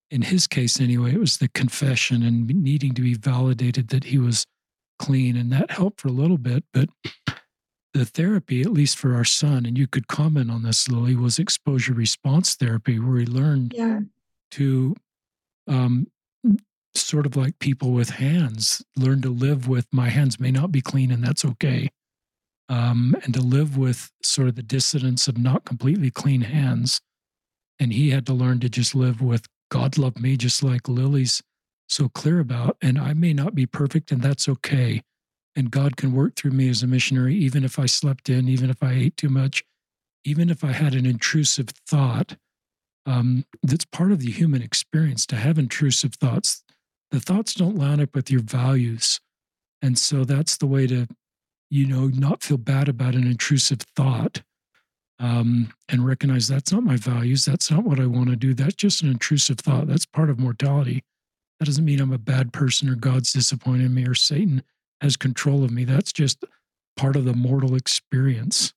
[0.10, 4.18] in his case anyway, it was the confession and needing to be validated that he
[4.18, 4.46] was
[5.02, 6.64] clean, and that helped for a little bit.
[6.72, 6.90] But
[7.94, 11.40] the therapy, at least for our son, and you could comment on this, Lily, was
[11.40, 14.00] exposure response therapy, where he learned yeah.
[14.52, 14.96] to
[15.68, 16.08] um,
[16.96, 20.82] sort of like people with hands, learn to live with my hands may not be
[20.82, 21.90] clean, and that's okay.
[22.70, 27.02] Um, and to live with sort of the dissonance of not completely clean hands.
[27.80, 31.42] And he had to learn to just live with God loved me just like Lily's
[31.92, 32.78] so clear about.
[32.82, 35.04] And I may not be perfect, and that's okay.
[35.56, 38.70] And God can work through me as a missionary, even if I slept in, even
[38.70, 39.64] if I ate too much,
[40.24, 42.38] even if I had an intrusive thought.
[43.06, 46.64] Um, that's part of the human experience to have intrusive thoughts.
[47.10, 49.20] The thoughts don't line up with your values.
[49.82, 51.08] And so that's the way to,
[51.70, 54.44] you know, not feel bad about an intrusive thought
[55.20, 57.46] um, and recognize that's not my values.
[57.46, 58.54] That's not what I want to do.
[58.54, 59.88] That's just an intrusive thought.
[59.88, 61.04] That's part of mortality.
[61.62, 64.64] That doesn't mean I'm a bad person or God's disappointed me or Satan
[65.00, 65.84] has control of me.
[65.84, 66.44] That's just
[66.98, 68.74] part of the mortal experience.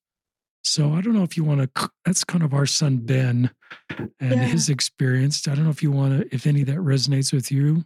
[0.63, 3.49] So I don't know if you want to, that's kind of our son Ben
[3.89, 4.43] and yeah.
[4.43, 5.47] his experience.
[5.47, 7.85] I don't know if you want to, if any of that resonates with you.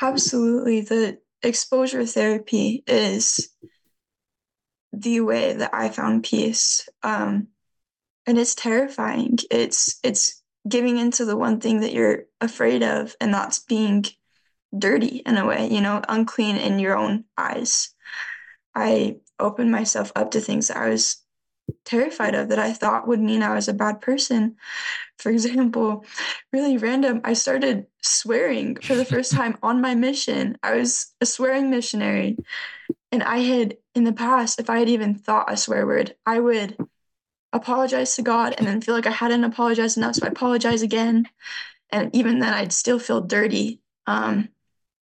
[0.00, 0.82] Absolutely.
[0.82, 3.50] The exposure therapy is
[4.92, 6.88] the way that I found peace.
[7.02, 7.48] Um,
[8.24, 9.40] and it's terrifying.
[9.50, 14.04] It's, it's giving into the one thing that you're afraid of, and that's being
[14.76, 17.94] dirty in a way, you know, unclean in your own eyes.
[18.74, 21.22] I opened myself up to things that I was
[21.84, 24.56] terrified of that I thought would mean I was a bad person.
[25.18, 26.04] For example,
[26.52, 30.58] really random, I started swearing for the first time on my mission.
[30.62, 32.36] I was a swearing missionary.
[33.10, 36.40] And I had, in the past, if I had even thought a swear word, I
[36.40, 36.76] would
[37.52, 40.16] apologize to God and then feel like I hadn't apologized enough.
[40.16, 41.28] So I apologize again.
[41.90, 43.80] And even then, I'd still feel dirty.
[44.06, 44.50] Um,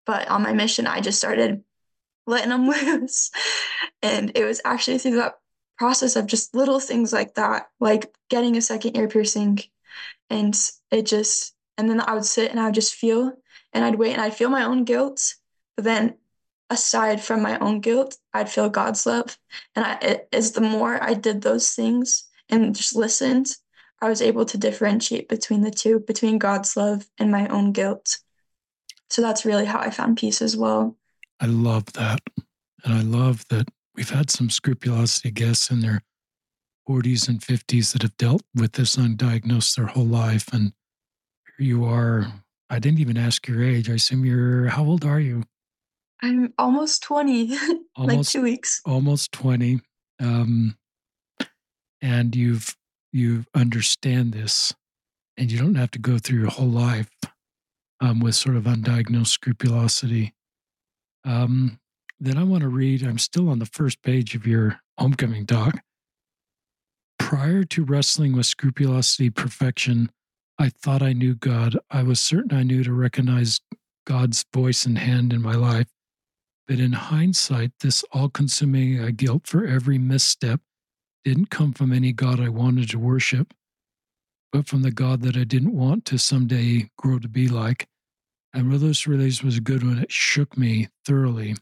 [0.06, 1.63] but on my mission, I just started
[2.27, 3.32] letting them loose.
[4.01, 5.39] And it was actually through that
[5.77, 9.60] process of just little things like that, like getting a second ear piercing.
[10.29, 10.58] And
[10.91, 13.34] it just, and then I would sit and I would just feel
[13.71, 15.36] and I'd wait and I'd feel my own guilt.
[15.75, 16.15] But then
[16.69, 19.38] aside from my own guilt, I'd feel God's love.
[19.75, 23.47] And I, it, as the more I did those things and just listened,
[24.01, 28.19] I was able to differentiate between the two, between God's love and my own guilt.
[29.10, 30.97] So that's really how I found peace as well.
[31.39, 32.19] I love that.
[32.84, 36.01] And I love that we've had some scrupulosity guests in their
[36.89, 40.51] 40s and 50s that have dealt with this undiagnosed their whole life.
[40.51, 40.73] And
[41.58, 42.27] here you are.
[42.69, 43.89] I didn't even ask your age.
[43.89, 45.43] I assume you're, how old are you?
[46.21, 47.58] I'm almost 20,
[47.95, 48.82] almost, like two weeks.
[48.86, 49.79] Almost 20.
[50.19, 50.77] Um,
[52.03, 52.75] and you've,
[53.13, 54.73] you understand this
[55.37, 57.09] and you don't have to go through your whole life
[58.01, 60.33] um, with sort of undiagnosed scrupulosity.
[61.25, 61.79] Um,
[62.19, 65.79] then I want to read, I'm still on the first page of your homecoming talk.
[67.17, 70.11] Prior to wrestling with scrupulosity perfection,
[70.59, 71.77] I thought I knew God.
[71.89, 73.61] I was certain I knew to recognize
[74.05, 75.87] God's voice and hand in my life.
[76.67, 80.59] But in hindsight, this all consuming guilt for every misstep
[81.23, 83.53] didn't come from any God I wanted to worship,
[84.51, 87.88] but from the God that I didn't want to someday grow to be like.
[88.53, 89.99] And Religious Release was a good one.
[89.99, 91.55] It shook me thoroughly.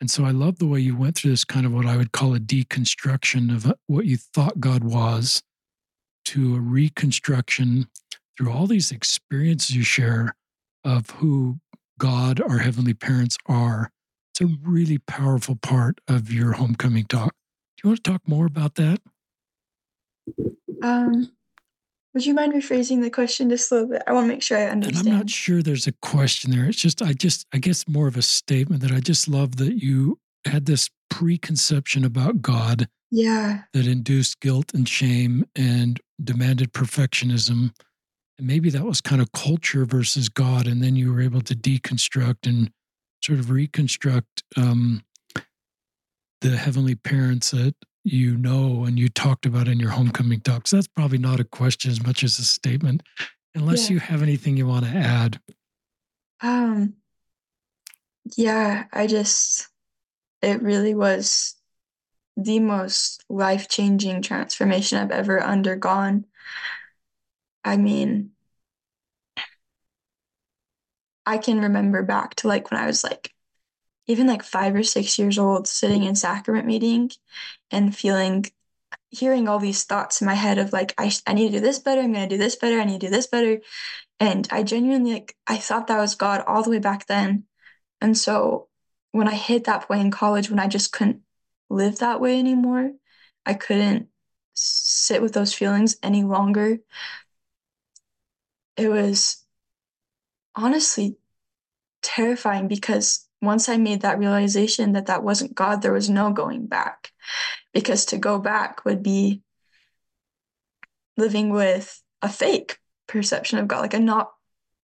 [0.00, 2.12] And so I love the way you went through this kind of what I would
[2.12, 5.42] call a deconstruction of what you thought God was
[6.26, 7.88] to a reconstruction
[8.36, 10.36] through all these experiences you share
[10.84, 11.58] of who
[11.98, 13.90] God, our heavenly parents, are.
[14.32, 17.34] It's a really powerful part of your homecoming talk.
[17.84, 19.00] You want to talk more about that?
[20.82, 21.30] Um,
[22.14, 24.02] would you mind rephrasing the question just a little bit?
[24.06, 25.06] I want to make sure I understand.
[25.06, 26.64] And I'm not sure there's a question there.
[26.64, 29.82] It's just, I just, I guess more of a statement that I just love that
[29.82, 32.88] you had this preconception about God.
[33.10, 33.62] Yeah.
[33.74, 37.72] That induced guilt and shame and demanded perfectionism
[38.38, 40.66] and maybe that was kind of culture versus God.
[40.66, 42.70] And then you were able to deconstruct and
[43.22, 45.02] sort of reconstruct um,
[46.44, 50.70] the heavenly parents that you know and you talked about in your homecoming talks.
[50.70, 53.02] That's probably not a question as much as a statement,
[53.54, 53.94] unless yeah.
[53.94, 55.40] you have anything you want to add.
[56.42, 56.94] Um,
[58.36, 59.68] yeah, I just,
[60.42, 61.54] it really was
[62.36, 66.26] the most life changing transformation I've ever undergone.
[67.64, 68.32] I mean,
[71.24, 73.33] I can remember back to like when I was like
[74.06, 77.10] even like five or six years old, sitting in sacrament meeting
[77.70, 78.46] and feeling,
[79.10, 81.78] hearing all these thoughts in my head of like, I, I need to do this
[81.78, 82.00] better.
[82.02, 82.80] I'm going to do this better.
[82.80, 83.60] I need to do this better.
[84.20, 87.44] And I genuinely like, I thought that was God all the way back then.
[88.00, 88.68] And so
[89.12, 91.22] when I hit that point in college, when I just couldn't
[91.70, 92.92] live that way anymore,
[93.46, 94.08] I couldn't
[94.54, 96.78] sit with those feelings any longer
[98.76, 99.44] it was
[100.54, 101.16] honestly
[102.02, 106.66] terrifying because once I made that realization that that wasn't God, there was no going
[106.66, 107.12] back.
[107.72, 109.42] Because to go back would be
[111.16, 114.32] living with a fake perception of God, like a not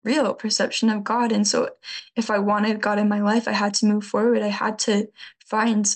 [0.05, 1.33] real perception of God.
[1.33, 1.71] And so
[2.15, 4.43] if I wanted God in my life, I had to move forward.
[4.43, 5.09] I had to
[5.47, 5.93] find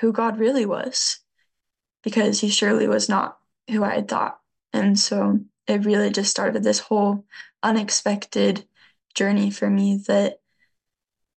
[0.00, 1.20] who God really was
[2.02, 3.38] because he surely was not
[3.70, 4.38] who I had thought.
[4.72, 7.24] And so it really just started this whole
[7.62, 8.64] unexpected
[9.14, 10.40] journey for me that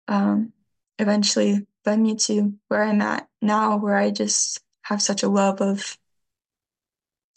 [0.10, 0.52] um,
[0.98, 5.62] eventually led me to where I'm at now, where I just have such a love
[5.62, 5.98] of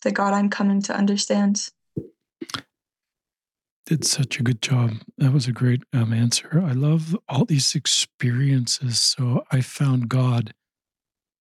[0.02, 1.68] the God I'm coming to understand.
[3.86, 4.92] Did such a good job.
[5.18, 6.62] That was a great um, answer.
[6.64, 9.00] I love all these experiences.
[9.00, 10.54] So I found God,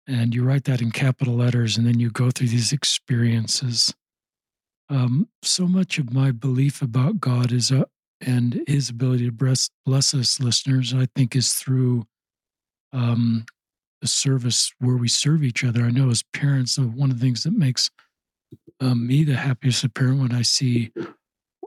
[0.07, 3.95] and you write that in capital letters, and then you go through these experiences.
[4.89, 7.85] Um, so much of my belief about God is uh,
[8.21, 12.07] and His ability to bless, bless us, listeners, I think, is through
[12.93, 13.45] um,
[14.01, 15.85] the service where we serve each other.
[15.85, 17.91] I know as parents, one of the things that makes
[18.81, 20.93] um, me the happiest parent when I see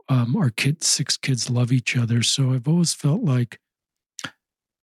[0.08, 2.22] um, our kids, six kids, love each other.
[2.22, 3.58] So I've always felt like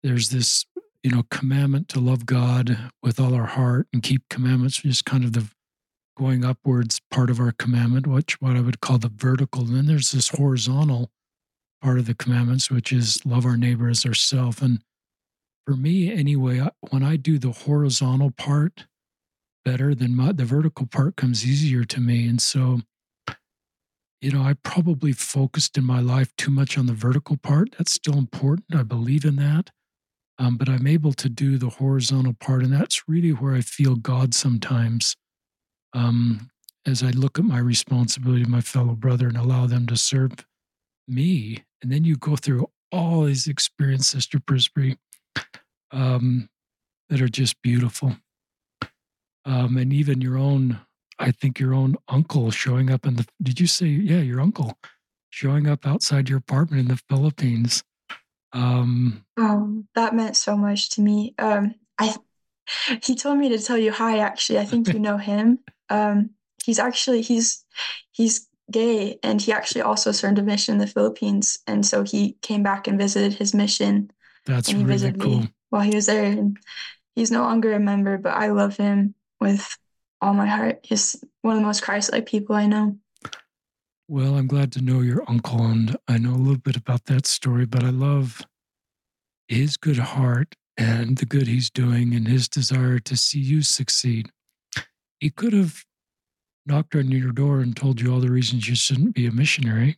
[0.03, 0.65] there's this,
[1.03, 5.23] you know, commandment to love God with all our heart and keep commandments, just kind
[5.23, 5.49] of the
[6.17, 9.61] going upwards part of our commandment, which what I would call the vertical.
[9.61, 11.11] And then there's this horizontal
[11.85, 14.59] part of the commandments, which is love our neighbor as ourselves.
[14.59, 14.79] And
[15.67, 18.87] for me, anyway, when I do the horizontal part,
[19.63, 22.27] better, then my, the vertical part comes easier to me.
[22.27, 22.79] And so,
[24.19, 27.75] you know, I probably focused in my life too much on the vertical part.
[27.77, 28.73] That's still important.
[28.73, 29.69] I believe in that.
[30.39, 32.63] Um, but I'm able to do the horizontal part.
[32.63, 35.15] And that's really where I feel God sometimes.
[35.93, 36.49] Um,
[36.87, 40.31] as I look at my responsibility to my fellow brother and allow them to serve
[41.07, 41.63] me.
[41.81, 44.97] And then you go through all these experiences, Sister Prisbrey,
[45.91, 46.49] um,
[47.09, 48.17] that are just beautiful.
[49.45, 50.79] Um, and even your own,
[51.19, 54.77] I think your own uncle showing up in the, did you say, yeah, your uncle
[55.29, 57.83] showing up outside your apartment in the Philippines?
[58.53, 61.35] Um, oh, that meant so much to me.
[61.37, 62.15] Um, I,
[63.03, 64.59] he told me to tell you hi, actually.
[64.59, 65.59] I think you know him.
[65.89, 66.31] Um,
[66.63, 67.63] he's actually, he's,
[68.11, 71.59] he's gay and he actually also served a mission in the Philippines.
[71.67, 74.11] And so he came back and visited his mission.
[74.45, 75.39] That's and he really visited cool.
[75.41, 76.25] me while he was there.
[76.25, 76.57] And
[77.15, 79.77] he's no longer a member, but I love him with
[80.21, 80.79] all my heart.
[80.83, 82.97] He's one of the most Christ like people I know.
[84.07, 87.25] Well, I'm glad to know your uncle, and I know a little bit about that
[87.25, 88.45] story, but I love
[89.47, 94.29] his good heart and the good he's doing and his desire to see you succeed.
[95.19, 95.85] He could have
[96.65, 99.97] knocked on your door and told you all the reasons you shouldn't be a missionary,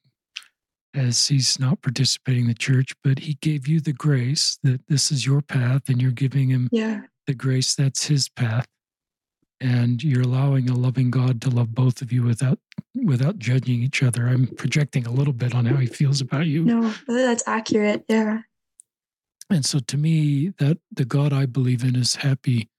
[0.95, 5.11] as he's not participating in the church, but he gave you the grace that this
[5.11, 7.01] is your path and you're giving him Yeah.
[7.27, 8.65] the grace that's his path.
[9.59, 12.59] And you're allowing a loving God to love both of you without
[12.95, 14.27] without judging each other.
[14.27, 16.63] I'm projecting a little bit on how he feels about you.
[16.63, 18.05] No, that's accurate.
[18.07, 18.41] Yeah.
[19.49, 22.69] And so to me, that the God I believe in is happy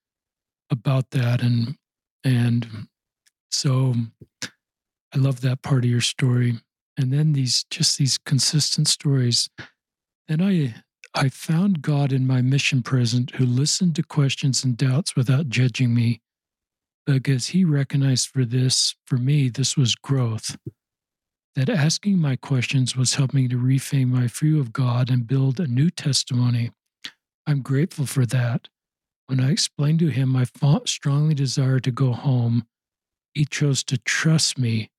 [0.71, 1.43] about that.
[1.43, 1.77] And
[2.23, 2.87] and
[3.51, 3.95] so
[5.15, 6.59] I love that part of your story.
[6.97, 9.49] And then these just these consistent stories.
[10.29, 10.75] And I
[11.15, 15.95] I found God in my mission present who listened to questions and doubts without judging
[15.95, 16.21] me.
[17.07, 20.59] Because he recognized for this, for me, this was growth.
[21.55, 25.67] That asking my questions was helping to reframe my view of God and build a
[25.67, 26.71] new testimony.
[27.47, 28.69] I'm grateful for that.
[29.27, 30.47] When I explained to him my
[30.85, 32.67] strongly desire to go home,
[33.35, 34.91] he chose to trust me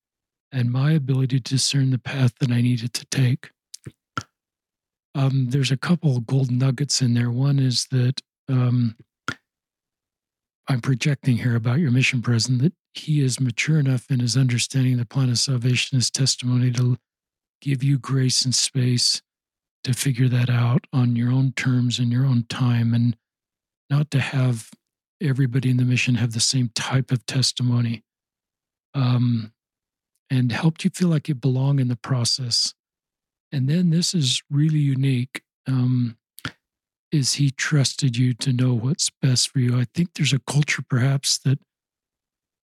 [0.52, 3.52] and my ability to discern the path that I needed to take.
[5.16, 7.32] Um, there's a couple of gold nuggets in there.
[7.32, 8.96] One is that um,
[10.68, 14.98] I'm projecting here about your mission president that he is mature enough in his understanding
[14.98, 16.98] the plan of salvation, his testimony to
[17.62, 19.22] give you grace and space
[19.84, 23.16] to figure that out on your own terms and your own time, and
[23.90, 24.70] not to have
[25.22, 28.04] everybody in the mission have the same type of testimony.
[28.94, 29.54] Um,
[30.32, 32.76] and helped you feel like you belong in the process.
[33.52, 35.42] And then this is really unique.
[35.68, 36.18] Um,
[37.12, 39.80] is he trusted you to know what's best for you?
[39.80, 41.58] I think there's a culture perhaps that,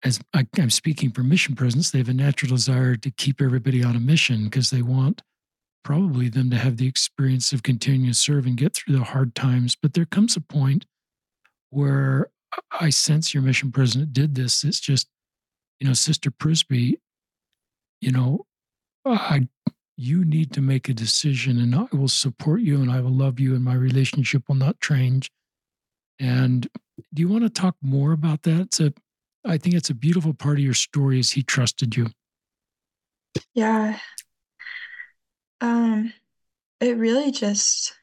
[0.05, 3.83] as I, I'm speaking for mission presidents, they have a natural desire to keep everybody
[3.83, 5.23] on a mission because they want
[5.83, 9.35] probably them to have the experience of continuing to serve and get through the hard
[9.35, 9.75] times.
[9.75, 10.87] But there comes a point
[11.71, 12.31] where
[12.71, 14.63] I sense your mission president did this.
[14.63, 15.09] It's just,
[15.81, 16.95] you know, Sister Prisbrey,
[18.01, 18.47] you know,
[19.05, 19.49] I
[19.97, 23.41] you need to make a decision and I will support you and I will love
[23.41, 25.29] you and my relationship will not change.
[26.21, 26.69] And
[27.13, 28.61] do you want to talk more about that?
[28.61, 28.93] It's a
[29.45, 32.11] I think it's a beautiful part of your story is he trusted you.
[33.55, 33.99] Yeah.
[35.61, 36.13] Um
[36.81, 37.95] it really just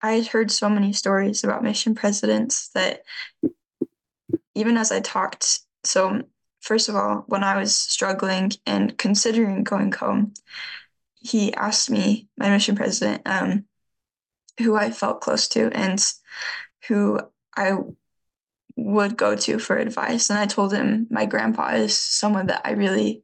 [0.00, 3.02] I had heard so many stories about mission presidents that
[4.54, 6.22] even as I talked so
[6.64, 10.32] first of all, when I was struggling and considering going home,
[11.16, 13.66] he asked me, my mission president, um,
[14.58, 16.02] who I felt close to and
[16.88, 17.20] who
[17.56, 17.76] I
[18.76, 20.30] would go to for advice.
[20.30, 23.22] And I told him my grandpa is someone that I really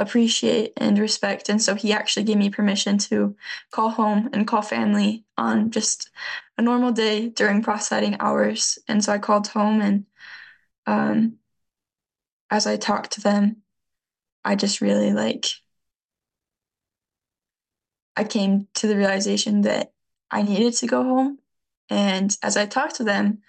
[0.00, 1.48] appreciate and respect.
[1.48, 3.36] And so he actually gave me permission to
[3.70, 6.10] call home and call family on just
[6.58, 8.78] a normal day during processing hours.
[8.88, 10.06] And so I called home and
[10.86, 11.36] um,
[12.50, 13.58] as I talked to them,
[14.44, 15.46] I just really like,
[18.16, 19.92] I came to the realization that
[20.30, 21.38] I needed to go home.
[21.88, 23.42] And as I talked to them,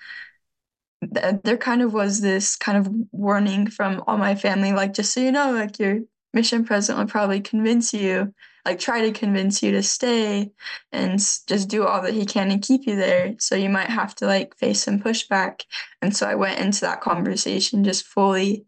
[1.02, 5.14] th- there kind of was this kind of warning from all my family, like, just
[5.14, 6.00] so you know, like your
[6.34, 8.34] mission president will probably convince you,
[8.66, 10.52] like, try to convince you to stay
[10.92, 13.36] and just do all that he can to keep you there.
[13.40, 15.62] So you might have to like face some pushback.
[16.02, 18.66] And so I went into that conversation just fully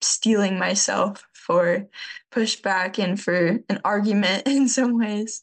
[0.00, 1.86] steeling myself for
[2.32, 5.42] pushback and for an argument in some ways.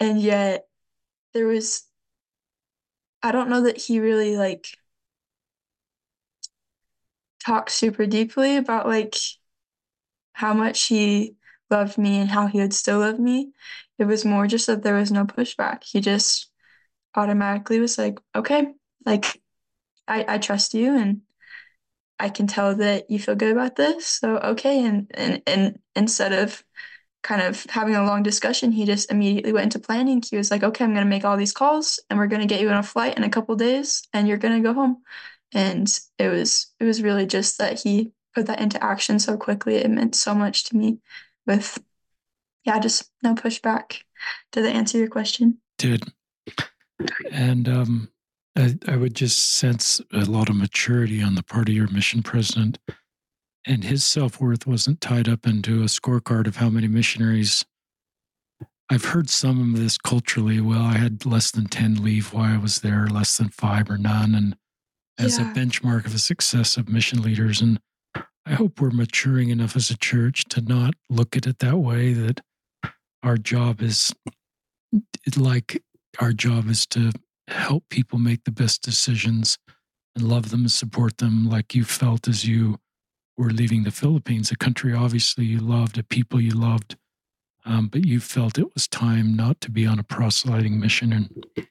[0.00, 0.66] And yet
[1.34, 1.84] there was
[3.22, 4.76] I don't know that he really like
[7.44, 9.16] talked super deeply about like
[10.32, 11.36] how much he
[11.72, 13.52] loved me and how he would still love me.
[13.98, 15.82] It was more just that there was no pushback.
[15.84, 16.48] He just
[17.16, 18.68] automatically was like, okay,
[19.04, 19.42] like
[20.06, 21.22] I, I trust you and
[22.18, 24.06] I can tell that you feel good about this.
[24.06, 24.84] So okay.
[24.84, 26.62] And and and instead of
[27.22, 30.22] kind of having a long discussion, he just immediately went into planning.
[30.28, 32.68] He was like, okay, I'm gonna make all these calls and we're gonna get you
[32.70, 35.02] on a flight in a couple days and you're gonna go home.
[35.52, 39.76] And it was it was really just that he put that into action so quickly.
[39.76, 40.98] It meant so much to me
[41.46, 41.82] with
[42.64, 44.02] yeah, just no pushback.
[44.52, 45.58] Did that answer your question?
[45.78, 46.12] Did.
[47.30, 48.08] And um
[48.56, 52.22] I, I would just sense a lot of maturity on the part of your mission
[52.22, 52.78] president.
[53.66, 57.64] And his self worth wasn't tied up into a scorecard of how many missionaries.
[58.90, 60.60] I've heard some of this culturally.
[60.60, 63.96] Well, I had less than 10 leave while I was there, less than five or
[63.96, 64.34] none.
[64.34, 64.56] And
[65.18, 65.50] as yeah.
[65.50, 67.60] a benchmark of the success of mission leaders.
[67.60, 67.80] And
[68.44, 72.12] I hope we're maturing enough as a church to not look at it that way,
[72.12, 72.40] that
[73.22, 74.12] our job is
[75.36, 75.82] like
[76.20, 77.12] our job is to
[77.48, 79.58] help people make the best decisions
[80.14, 82.78] and love them and support them like you felt as you
[83.36, 86.96] were leaving the Philippines, a country obviously you loved, a people you loved,
[87.64, 91.12] um, but you felt it was time not to be on a proselyting mission.
[91.12, 91.68] And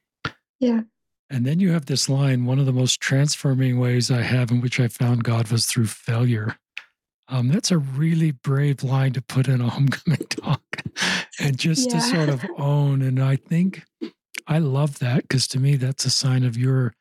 [0.60, 0.82] yeah.
[1.30, 4.60] And then you have this line one of the most transforming ways I have in
[4.60, 6.58] which I found God was through failure.
[7.32, 10.84] Um, that's a really brave line to put in a homecoming talk
[11.40, 11.96] and just yeah.
[11.96, 13.02] to sort of own.
[13.02, 13.84] And I think
[14.48, 16.94] I love that because to me, that's a sign of your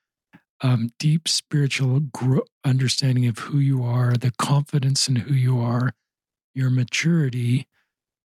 [0.61, 5.91] um, deep spiritual gro- understanding of who you are, the confidence in who you are,
[6.55, 7.67] your maturity,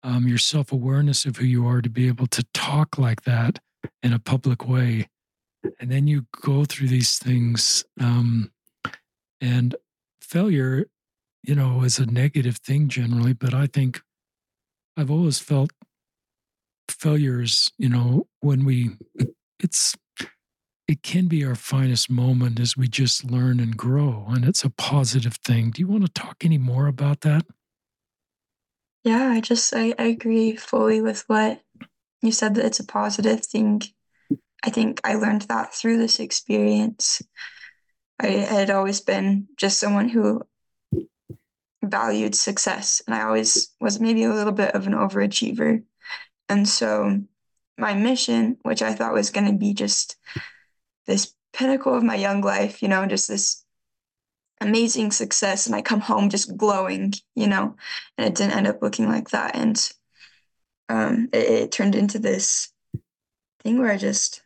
[0.03, 3.59] um, your self awareness of who you are to be able to talk like that
[4.03, 5.09] in a public way.
[5.78, 7.84] And then you go through these things.
[8.01, 8.51] Um,
[9.42, 9.74] and
[10.20, 10.86] failure,
[11.43, 14.01] you know, is a negative thing generally, but I think
[14.97, 15.70] I've always felt
[16.88, 18.91] failures, you know, when we,
[19.59, 19.97] it's,
[20.86, 24.70] it can be our finest moment as we just learn and grow, and it's a
[24.70, 25.70] positive thing.
[25.70, 27.47] Do you want to talk any more about that?
[29.05, 31.62] Yeah, I just, I, I agree fully with what
[32.20, 33.82] you said that it's a positive thing.
[34.62, 37.22] I think I learned that through this experience.
[38.18, 40.43] I had always been just someone who
[41.83, 45.83] valued success, and I always was maybe a little bit of an overachiever.
[46.49, 47.22] And so
[47.78, 50.16] my mission, which I thought was going to be just
[51.07, 53.64] this pinnacle of my young life, you know, just this
[54.61, 57.76] amazing success, and I come home just glowing, you know,
[58.18, 59.57] and it didn't end up looking like that.
[59.57, 59.93] And
[60.89, 62.70] um, it, it turned into this
[63.62, 64.43] thing where I just,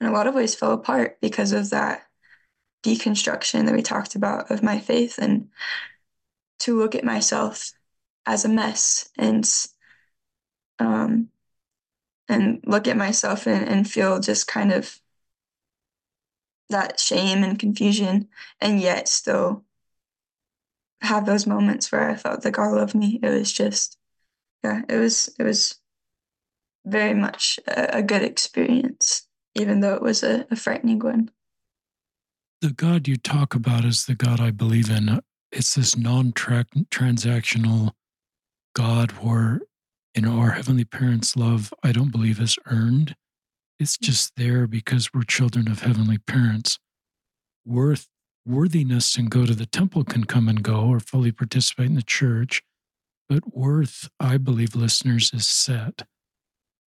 [0.00, 2.02] in a lot of ways, fell apart because of that
[2.84, 5.48] deconstruction that we talked about of my faith and
[6.60, 7.72] to look at myself
[8.26, 9.48] as a mess and
[10.78, 11.28] um,
[12.28, 15.00] and look at myself and, and feel just kind of
[16.70, 18.28] that shame and confusion,
[18.60, 19.64] and yet still
[21.00, 23.18] have those moments where I felt that God loved me.
[23.22, 23.96] It was just,
[24.62, 25.76] yeah, it was it was
[26.84, 31.30] very much a, a good experience, even though it was a, a frightening one.
[32.60, 35.20] The God you talk about is the God I believe in.
[35.50, 37.92] It's this non-transactional
[38.74, 39.60] God where
[40.18, 43.14] you know, our Heavenly Parents' love, I don't believe, is earned.
[43.78, 44.00] It's mm.
[44.00, 46.80] just there because we're children of Heavenly Parents.
[47.64, 48.08] Worth,
[48.44, 52.02] worthiness and go to the temple can come and go or fully participate in the
[52.02, 52.62] church.
[53.28, 56.02] But worth, I believe, listeners, is set.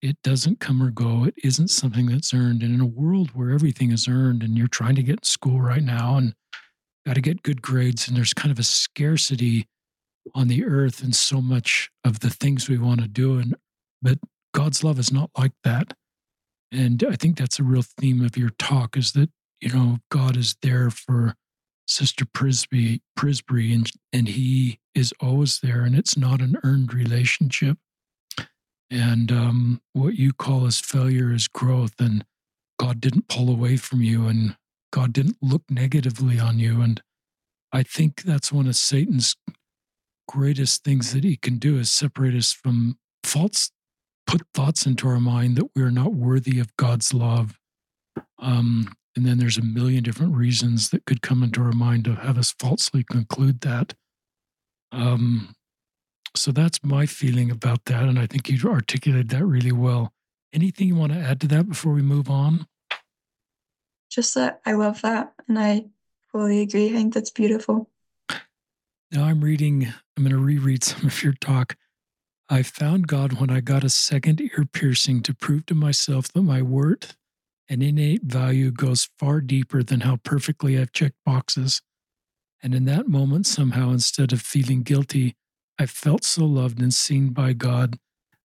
[0.01, 1.23] It doesn't come or go.
[1.23, 2.63] It isn't something that's earned.
[2.63, 5.61] And in a world where everything is earned and you're trying to get in school
[5.61, 6.33] right now and
[7.05, 9.67] got to get good grades, and there's kind of a scarcity
[10.35, 13.55] on the earth and so much of the things we want to do and
[14.01, 14.17] but
[14.53, 15.93] God's love is not like that.
[16.71, 19.29] And I think that's a real theme of your talk is that,
[19.59, 21.35] you know, God is there for
[21.87, 27.77] Sister Prisbrey, Prisbrey, and, and he is always there, and it's not an earned relationship.
[28.89, 32.25] And um, what you call as failure is growth, and
[32.79, 34.55] God didn't pull away from you, and
[34.91, 36.81] God didn't look negatively on you.
[36.81, 37.01] And
[37.71, 39.35] I think that's one of Satan's
[40.27, 43.71] greatest things that he can do is separate us from false,
[44.27, 47.57] put thoughts into our mind that we are not worthy of God's love.
[48.39, 52.15] Um, and then there's a million different reasons that could come into our mind to
[52.15, 53.93] have us falsely conclude that.
[54.91, 55.53] Um,
[56.35, 58.03] so that's my feeling about that.
[58.03, 60.13] And I think you articulated that really well.
[60.53, 62.67] Anything you want to add to that before we move on?
[64.11, 65.33] Just that I love that.
[65.47, 65.85] And I
[66.31, 66.89] fully agree.
[66.89, 67.89] I think that's beautiful.
[69.11, 71.75] Now I'm reading, I'm going to reread some of your talk.
[72.49, 76.41] I found God when I got a second ear piercing to prove to myself that
[76.41, 77.15] my worth
[77.69, 81.81] and innate value goes far deeper than how perfectly I've checked boxes.
[82.61, 85.37] And in that moment, somehow, instead of feeling guilty,
[85.79, 87.97] I felt so loved and seen by God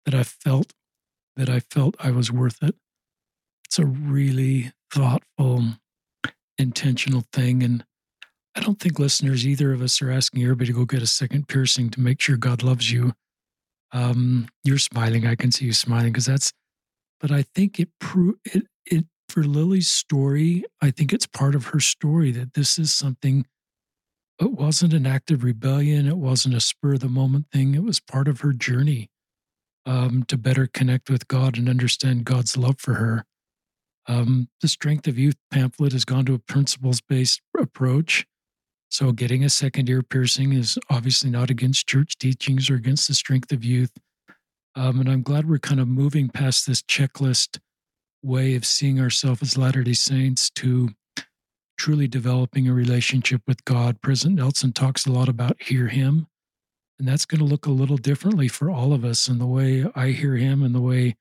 [0.06, 0.74] that I felt
[1.36, 2.76] that I felt I was worth it.
[3.66, 5.64] It's a really thoughtful,
[6.58, 7.64] intentional thing.
[7.64, 7.84] And
[8.56, 11.48] I don't think listeners, either of us, are asking everybody to go get a second
[11.48, 13.14] piercing to make sure God loves you.
[13.94, 15.26] Um, you're smiling.
[15.26, 16.52] I can see you smiling because that's.
[17.20, 20.64] But I think it pro- it it for Lily's story.
[20.82, 23.46] I think it's part of her story that this is something.
[24.40, 26.08] It wasn't an act of rebellion.
[26.08, 27.76] It wasn't a spur of the moment thing.
[27.76, 29.10] It was part of her journey
[29.86, 33.26] um, to better connect with God and understand God's love for her.
[34.08, 38.26] Um, the Strength of Youth pamphlet has gone to a principles based approach.
[38.90, 43.14] So, getting a second ear piercing is obviously not against church teachings or against the
[43.14, 43.92] strength of youth.
[44.76, 47.60] Um, and I'm glad we're kind of moving past this checklist
[48.24, 50.90] way of seeing ourselves as Latter day Saints to
[51.78, 54.02] truly developing a relationship with God.
[54.02, 56.28] President Nelson talks a lot about hear Him.
[57.00, 59.28] And that's going to look a little differently for all of us.
[59.28, 61.16] And the way I hear Him and the way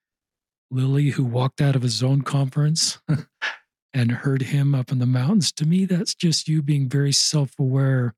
[0.71, 3.01] Lily, who walked out of a zone conference
[3.95, 5.53] and heard him up in the mountains.
[5.53, 8.15] To me, that's just you being very self aware.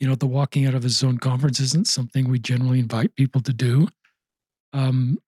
[0.00, 3.40] You know, the walking out of a zone conference isn't something we generally invite people
[3.42, 3.88] to do.
[4.72, 5.18] Um,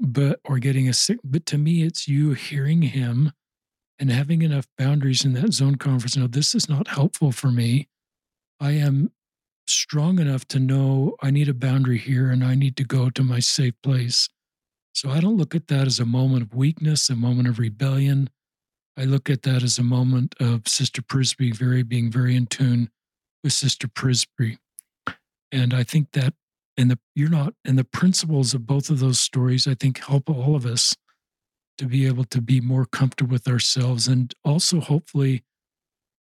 [0.00, 3.32] but or getting a sick, but to me, it's you hearing him
[3.98, 6.16] and having enough boundaries in that zone conference.
[6.16, 7.88] No, this is not helpful for me.
[8.58, 9.12] I am
[9.66, 13.22] strong enough to know I need a boundary here and I need to go to
[13.22, 14.28] my safe place.
[14.92, 18.30] So I don't look at that as a moment of weakness, a moment of rebellion.
[18.96, 22.90] I look at that as a moment of Sister Prisbrey very being very in tune
[23.42, 24.58] with Sister Prisbrey.
[25.52, 26.34] And I think that
[26.76, 30.30] and the you're not and the principles of both of those stories I think help
[30.30, 30.94] all of us
[31.78, 35.42] to be able to be more comfortable with ourselves and also hopefully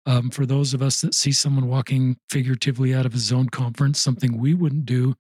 [0.06, 4.00] um, for those of us that see someone walking figuratively out of a zone conference,
[4.00, 5.14] something we wouldn't do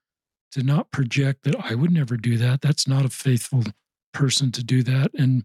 [0.52, 2.60] to not project that I would never do that.
[2.60, 3.64] That's not a faithful
[4.12, 5.10] person to do that.
[5.14, 5.44] And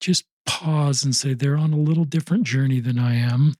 [0.00, 3.54] just pause and say, they're on a little different journey than I am.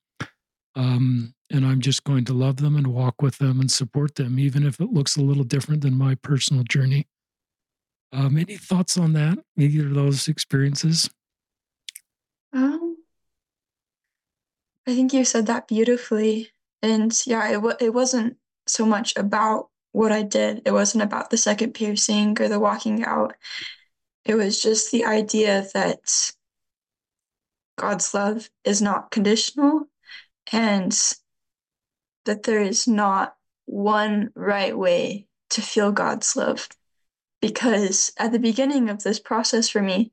[0.74, 4.38] Um, and I'm just going to love them and walk with them and support them,
[4.38, 7.06] even if it looks a little different than my personal journey.
[8.12, 9.38] Um, any thoughts on that?
[9.58, 11.10] Either of those experiences?
[12.52, 12.96] Um,
[14.86, 16.50] I think you said that beautifully.
[16.82, 18.36] And yeah, it, w- it wasn't
[18.66, 20.62] so much about what I did.
[20.64, 23.34] It wasn't about the second piercing or the walking out.
[24.24, 26.32] It was just the idea that
[27.76, 29.88] God's love is not conditional
[30.52, 30.92] and
[32.24, 33.34] that there is not
[33.66, 36.68] one right way to feel God's love.
[37.40, 40.12] Because at the beginning of this process for me,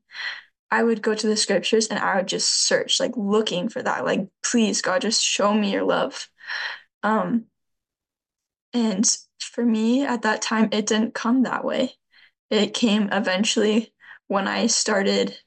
[0.70, 4.04] I would go to the scriptures and I would just search, like looking for that,
[4.04, 6.28] like, please, God, just show me your love.
[7.02, 7.46] Um,
[8.72, 9.04] and
[9.38, 11.94] for me at that time, it didn't come that way.
[12.50, 13.92] It came eventually
[14.28, 15.38] when I started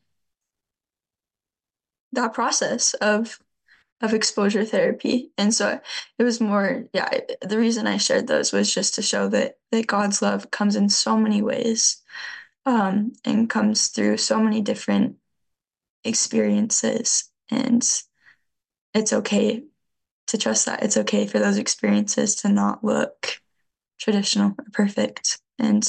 [2.13, 3.39] that process of
[4.01, 5.31] of exposure therapy.
[5.37, 5.79] And so
[6.17, 9.87] it was more, yeah, the reason I shared those was just to show that that
[9.87, 12.01] God's love comes in so many ways
[12.65, 15.17] um, and comes through so many different
[16.03, 17.29] experiences.
[17.51, 17.85] And
[18.93, 19.63] it's okay
[20.27, 20.83] to trust that.
[20.83, 23.41] It's okay for those experiences to not look
[23.99, 25.39] traditional or perfect.
[25.57, 25.83] And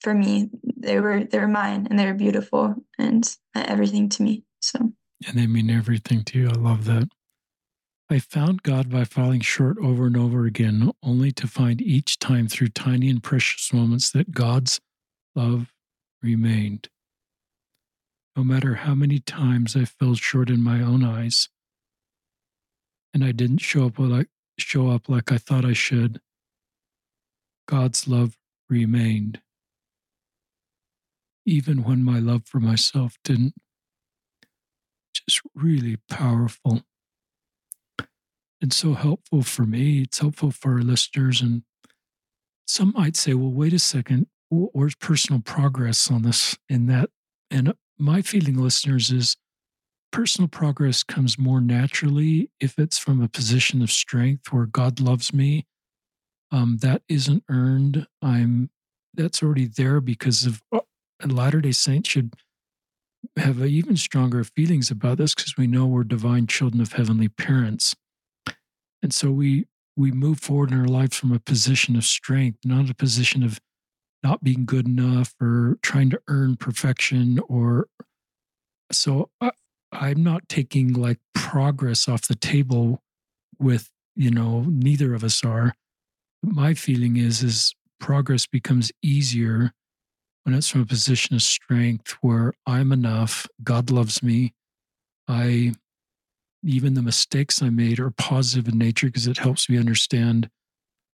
[0.00, 3.24] for me, they were they were mine and they were beautiful and
[3.54, 4.44] uh, everything to me.
[4.60, 4.92] So
[5.26, 6.48] and they mean everything to you.
[6.48, 7.08] I love that.
[8.12, 12.48] I found God by falling short over and over again, only to find each time
[12.48, 14.80] through tiny and precious moments that God's
[15.36, 15.72] love
[16.20, 16.88] remained.
[18.36, 21.48] No matter how many times I fell short in my own eyes,
[23.14, 24.28] and I didn't show up like
[24.58, 26.20] show up like I thought I should,
[27.70, 28.36] God's love
[28.68, 29.40] remained.
[31.46, 33.54] Even when my love for myself didn't.
[35.14, 36.82] Just really powerful
[38.60, 40.02] and so helpful for me.
[40.02, 41.40] It's helpful for our listeners.
[41.40, 41.62] And
[42.66, 47.10] some might say, well, wait a second, where's personal progress on this in that?
[47.52, 49.36] And my feeling, listeners, is
[50.10, 55.32] personal progress comes more naturally if it's from a position of strength where God loves
[55.32, 55.66] me
[56.52, 58.06] um, that isn't earned.
[58.22, 58.70] I'm
[59.14, 60.80] that's already there because of uh,
[61.26, 62.34] Latter Day Saints should
[63.36, 67.94] have even stronger feelings about this because we know we're divine children of heavenly parents.
[69.02, 72.88] And so we we move forward in our lives from a position of strength, not
[72.88, 73.60] a position of
[74.22, 77.88] not being good enough or trying to earn perfection or
[78.92, 79.52] so I,
[79.92, 83.02] i'm not taking like progress off the table
[83.58, 85.74] with you know neither of us are
[86.42, 89.72] my feeling is is progress becomes easier
[90.44, 94.54] when it's from a position of strength where i'm enough god loves me
[95.28, 95.72] i
[96.64, 100.48] even the mistakes i made are positive in nature because it helps me understand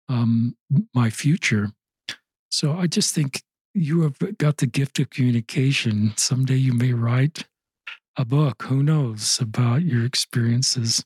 [0.09, 0.57] um,
[0.95, 1.73] my future
[2.51, 3.43] so I just think
[3.75, 6.15] you have got the gift of communication.
[6.17, 7.45] Someday you may write
[8.17, 11.05] a book, who knows, about your experiences.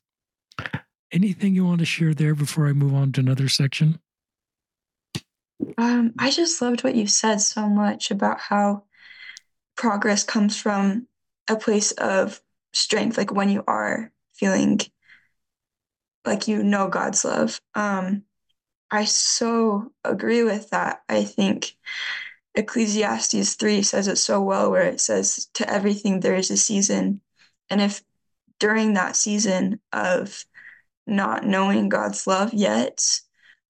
[1.12, 3.98] Anything you want to share there before I move on to another section?
[5.78, 8.84] Um, I just loved what you said so much about how
[9.76, 11.06] progress comes from
[11.48, 12.40] a place of
[12.72, 14.80] strength, like when you are feeling
[16.24, 17.60] like you know God's love.
[17.74, 18.24] Um,
[18.90, 21.02] I so agree with that.
[21.08, 21.76] I think
[22.54, 27.20] Ecclesiastes 3 says it so well, where it says, To everything there is a season.
[27.68, 28.02] And if
[28.58, 30.44] during that season of
[31.06, 33.20] not knowing God's love yet,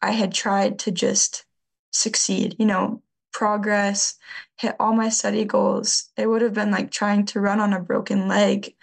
[0.03, 1.45] I had tried to just
[1.91, 4.17] succeed, you know, progress,
[4.59, 7.81] hit all my study goals, it would have been like trying to run on a
[7.81, 8.75] broken leg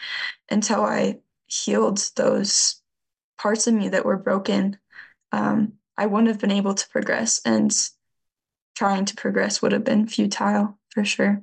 [0.49, 2.82] until I healed those
[3.38, 4.78] parts of me that were broken.
[5.32, 7.72] Um, I wouldn't have been able to progress, and
[8.76, 11.41] trying to progress would have been futile for sure.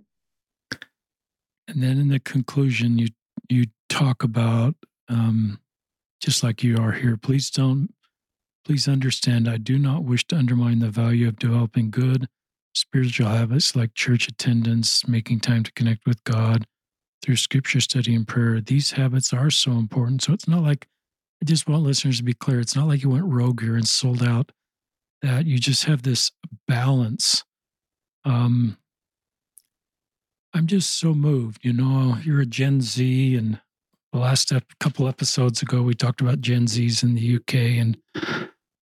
[1.66, 3.08] And then in the conclusion, you
[3.48, 4.74] you talk about
[5.08, 5.58] um,
[6.20, 7.16] just like you are here.
[7.16, 7.92] Please don't.
[8.64, 9.48] Please understand.
[9.48, 12.28] I do not wish to undermine the value of developing good
[12.74, 16.66] spiritual habits like church attendance, making time to connect with God
[17.22, 18.60] through scripture study and prayer.
[18.60, 20.22] These habits are so important.
[20.22, 20.88] So it's not like
[21.42, 22.60] I just want listeners to be clear.
[22.60, 24.52] It's not like you went rogue here and sold out.
[25.22, 26.32] That you just have this
[26.68, 27.44] balance.
[28.26, 28.76] Um,
[30.52, 31.64] I'm just so moved.
[31.64, 33.60] You know, you're a Gen Z, and
[34.12, 37.96] the last ep- couple episodes ago we talked about Gen Zs in the UK, and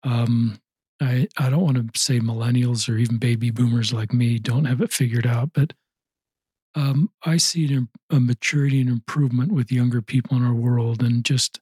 [0.05, 0.59] um,
[1.01, 4.81] I I don't want to say millennials or even baby boomers like me don't have
[4.81, 5.73] it figured out, but
[6.75, 11.61] um, I see a maturity and improvement with younger people in our world, and just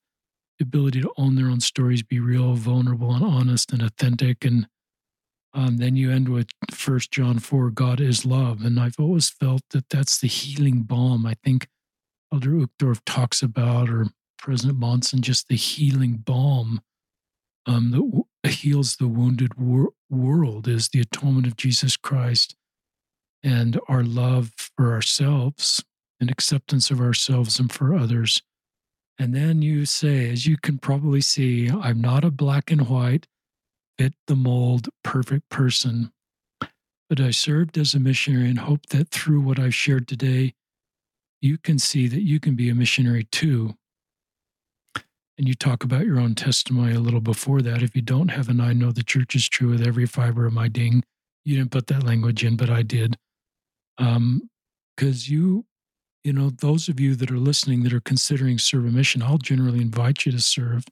[0.58, 4.44] the ability to own their own stories, be real, vulnerable, and honest and authentic.
[4.44, 4.68] And
[5.54, 9.62] um, then you end with First John four, God is love, and I've always felt
[9.70, 11.24] that that's the healing balm.
[11.26, 11.68] I think
[12.32, 14.08] Elder Uchtdorf talks about, or
[14.38, 16.80] President Monson, just the healing balm
[17.66, 22.54] um, that heals the wounded wor- world is the atonement of Jesus Christ
[23.42, 25.82] and our love for ourselves
[26.20, 28.42] and acceptance of ourselves and for others
[29.18, 33.26] and then you say, as you can probably see, I'm not a black and white,
[33.98, 36.12] fit the mold, perfect person.
[37.08, 40.54] But I served as a missionary and hope that through what I've shared today,
[41.40, 43.74] you can see that you can be a missionary too.
[45.38, 47.82] And you talk about your own testimony a little before that.
[47.82, 50.52] If you don't have an I know the church is true with every fiber of
[50.52, 51.02] my being,
[51.44, 53.16] you didn't put that language in, but I did.
[53.98, 54.48] Um,
[54.96, 55.66] because you
[56.26, 59.38] you know, those of you that are listening that are considering serve a mission, I'll
[59.38, 60.84] generally invite you to serve,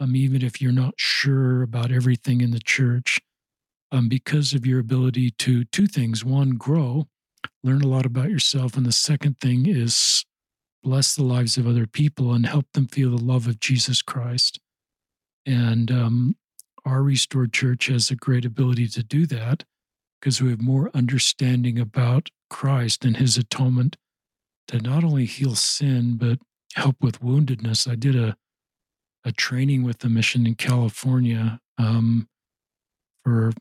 [0.00, 3.20] um, even if you're not sure about everything in the church,
[3.92, 7.06] um, because of your ability to two things: one, grow,
[7.62, 10.24] learn a lot about yourself, and the second thing is
[10.82, 14.58] bless the lives of other people and help them feel the love of Jesus Christ.
[15.46, 16.36] And um,
[16.84, 19.64] our restored church has a great ability to do that
[20.20, 23.96] because we have more understanding about Christ and His atonement
[24.68, 26.38] to not only heal sin but
[26.74, 27.90] help with woundedness.
[27.90, 28.36] I did a
[29.24, 32.28] a training with the mission in California um,
[33.24, 33.52] for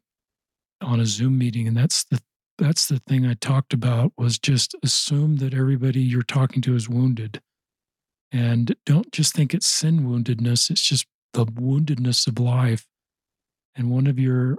[0.82, 2.22] on a Zoom meeting, and that's the
[2.60, 6.90] that's the thing I talked about was just assume that everybody you're talking to is
[6.90, 7.42] wounded,
[8.32, 10.70] and don't just think it's sin woundedness.
[10.70, 12.86] It's just the woundedness of life,
[13.76, 14.58] and one of your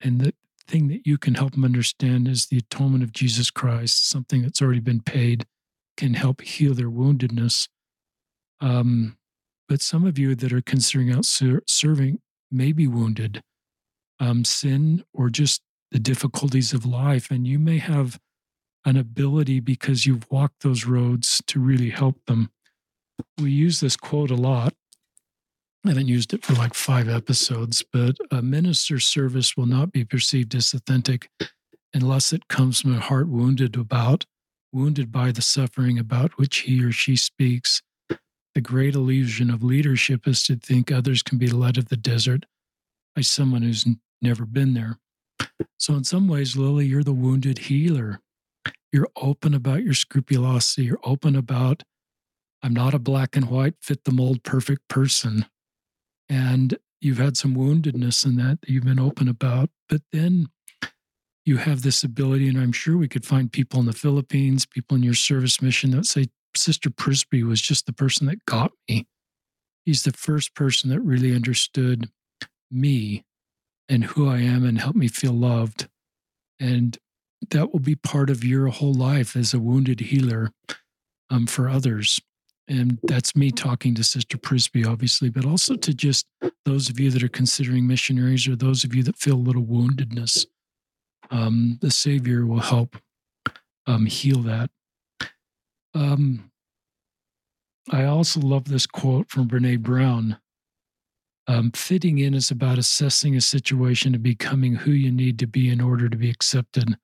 [0.00, 0.34] and the
[0.68, 4.60] thing that you can help them understand is the atonement of Jesus Christ, something that's
[4.60, 5.46] already been paid
[5.96, 7.68] can help heal their woundedness.
[8.60, 9.16] Um,
[9.68, 13.42] but some of you that are considering out ser- serving may be wounded,
[14.20, 17.30] um, sin, or just the difficulties of life.
[17.30, 18.18] And you may have
[18.84, 22.50] an ability because you've walked those roads to really help them.
[23.38, 24.74] We use this quote a lot.
[25.84, 30.04] I haven't used it for like five episodes, but a minister's service will not be
[30.04, 31.30] perceived as authentic
[31.94, 34.26] unless it comes from a heart wounded about
[34.72, 37.82] wounded by the suffering about which he or she speaks.
[38.54, 42.46] the great illusion of leadership is to think others can be led of the desert
[43.14, 43.86] by someone who's
[44.22, 44.98] never been there.
[45.78, 48.20] So, in some ways, Lily, you're the wounded healer.
[48.92, 50.84] You're open about your scrupulosity.
[50.84, 51.82] You're open about,
[52.62, 55.46] I'm not a black and white, fit the mold, perfect person.
[56.28, 59.70] And you've had some woundedness in that, that you've been open about.
[59.88, 60.48] But then
[61.44, 64.96] you have this ability, and I'm sure we could find people in the Philippines, people
[64.96, 66.26] in your service mission that say,
[66.56, 69.06] Sister Prisbrey was just the person that got me.
[69.84, 72.10] He's the first person that really understood
[72.70, 73.24] me
[73.88, 75.88] and who I am and help me feel loved.
[76.58, 76.98] And
[77.50, 80.50] that will be part of your whole life as a wounded healer
[81.30, 82.20] um, for others.
[82.68, 86.26] And that's me talking to Sister Prisbrey, obviously, but also to just
[86.64, 89.62] those of you that are considering missionaries or those of you that feel a little
[89.62, 90.46] woundedness.
[91.30, 92.96] Um, the Savior will help
[93.86, 94.70] um, heal that.
[95.94, 96.50] Um,
[97.90, 100.38] I also love this quote from Brene Brown.
[101.48, 105.70] Um, fitting in is about assessing a situation and becoming who you need to be
[105.70, 106.96] in order to be accepted.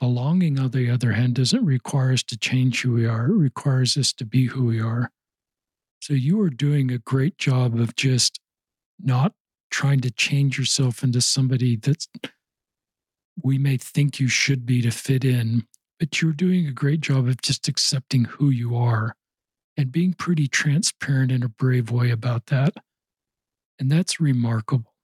[0.00, 3.96] Belonging, on the other hand, doesn't require us to change who we are, it requires
[3.96, 5.10] us to be who we are.
[6.00, 8.38] So you are doing a great job of just
[8.98, 9.32] not
[9.70, 12.06] trying to change yourself into somebody that
[13.42, 15.66] we may think you should be to fit in,
[15.98, 19.14] but you're doing a great job of just accepting who you are
[19.76, 22.74] and being pretty transparent in a brave way about that.
[23.78, 24.94] And that's remarkable.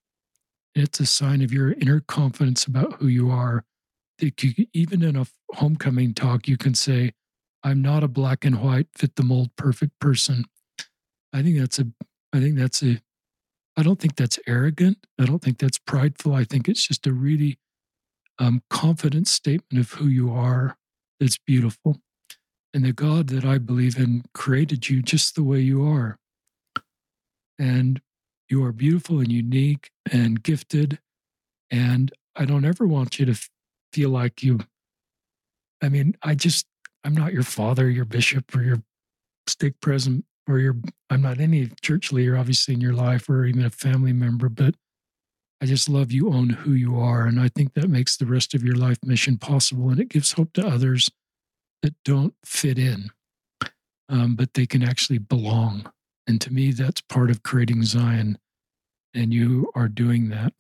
[0.75, 3.65] It's a sign of your inner confidence about who you are.
[4.19, 7.13] That even in a homecoming talk, you can say,
[7.63, 10.45] I'm not a black and white, fit the mold, perfect person.
[11.33, 11.87] I think that's a,
[12.33, 13.01] I think that's a,
[13.77, 14.99] I don't think that's arrogant.
[15.19, 16.35] I don't think that's prideful.
[16.35, 17.59] I think it's just a really
[18.39, 20.77] um, confident statement of who you are
[21.19, 22.01] that's beautiful.
[22.73, 26.19] And the God that I believe in created you just the way you are.
[27.59, 28.01] And
[28.55, 31.01] you are beautiful and unique and gifted.
[31.73, 33.49] And I don't ever want you to
[33.93, 34.61] feel like you,
[35.83, 36.67] I mean, I just,
[37.03, 38.81] I'm not your father, your bishop, or your
[39.49, 40.77] stake president, or your,
[41.11, 44.77] I'm not any church leader, obviously, in your life, or even a family member, but
[45.61, 47.27] I just love you own who you are.
[47.27, 49.91] And I think that makes the rest of your life mission possible.
[49.91, 51.11] And it gives hope to others
[51.83, 53.11] that don't fit in,
[54.09, 55.91] um, but they can actually belong.
[56.29, 58.39] And to me, that's part of creating Zion.
[59.15, 60.53] And you are doing that.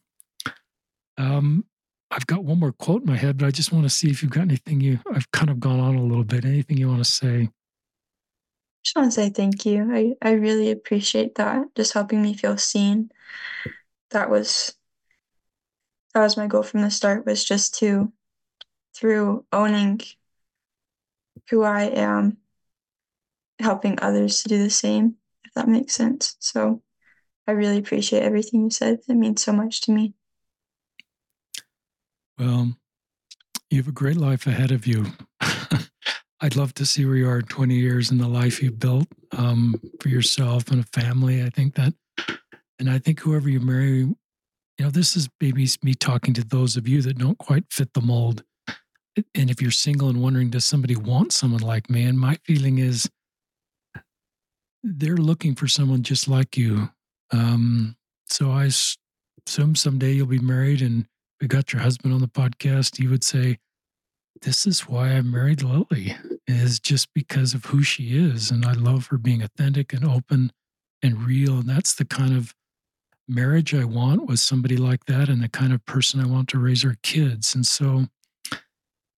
[1.19, 1.65] Um,
[2.11, 4.23] I've got one more quote in my head, but I just want to see if
[4.23, 6.45] you've got anything you, I've kind of gone on a little bit.
[6.45, 7.51] Anything you want to say?
[8.85, 9.91] just want to say thank you.
[9.91, 11.75] I, I really appreciate that.
[11.75, 13.11] Just helping me feel seen.
[14.11, 14.77] That was
[16.13, 18.13] that was my goal from the start was just to
[18.95, 20.01] through owning
[21.51, 22.37] who I am,
[23.59, 26.37] helping others to do the same If that makes sense.
[26.39, 26.83] So
[27.47, 29.01] I really appreciate everything you said.
[29.09, 30.15] It means so much to me.
[32.39, 32.75] Well,
[33.71, 35.07] you have a great life ahead of you.
[36.41, 39.07] I'd love to see where you are in 20 years in the life you've built
[39.33, 41.43] um, for yourself and a family.
[41.43, 41.95] I think that,
[42.79, 44.17] and I think whoever you marry, you
[44.79, 48.01] know, this is maybe me talking to those of you that don't quite fit the
[48.01, 48.43] mold.
[49.35, 52.05] And if you're single and wondering, does somebody want someone like me?
[52.05, 53.09] And my feeling is,
[54.83, 56.91] they're looking for someone just like you.
[57.35, 57.97] Um,
[58.29, 58.71] so I
[59.47, 61.07] assume someday you'll be married and
[61.41, 62.97] we got your husband on the podcast.
[62.97, 63.59] He would say,
[64.43, 66.17] This is why I married Lily,
[66.47, 68.51] is just because of who she is.
[68.51, 70.53] And I love her being authentic and open
[71.03, 71.59] and real.
[71.59, 72.55] And that's the kind of
[73.27, 76.59] marriage I want with somebody like that and the kind of person I want to
[76.59, 77.55] raise our kids.
[77.55, 78.07] And so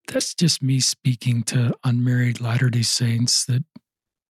[0.08, 3.64] that's just me speaking to unmarried Latter day Saints that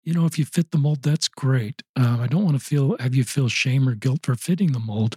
[0.05, 1.82] you know, if you fit the mold, that's great.
[1.98, 4.80] Uh, I don't want to feel have you feel shame or guilt for fitting the
[4.80, 5.16] mold,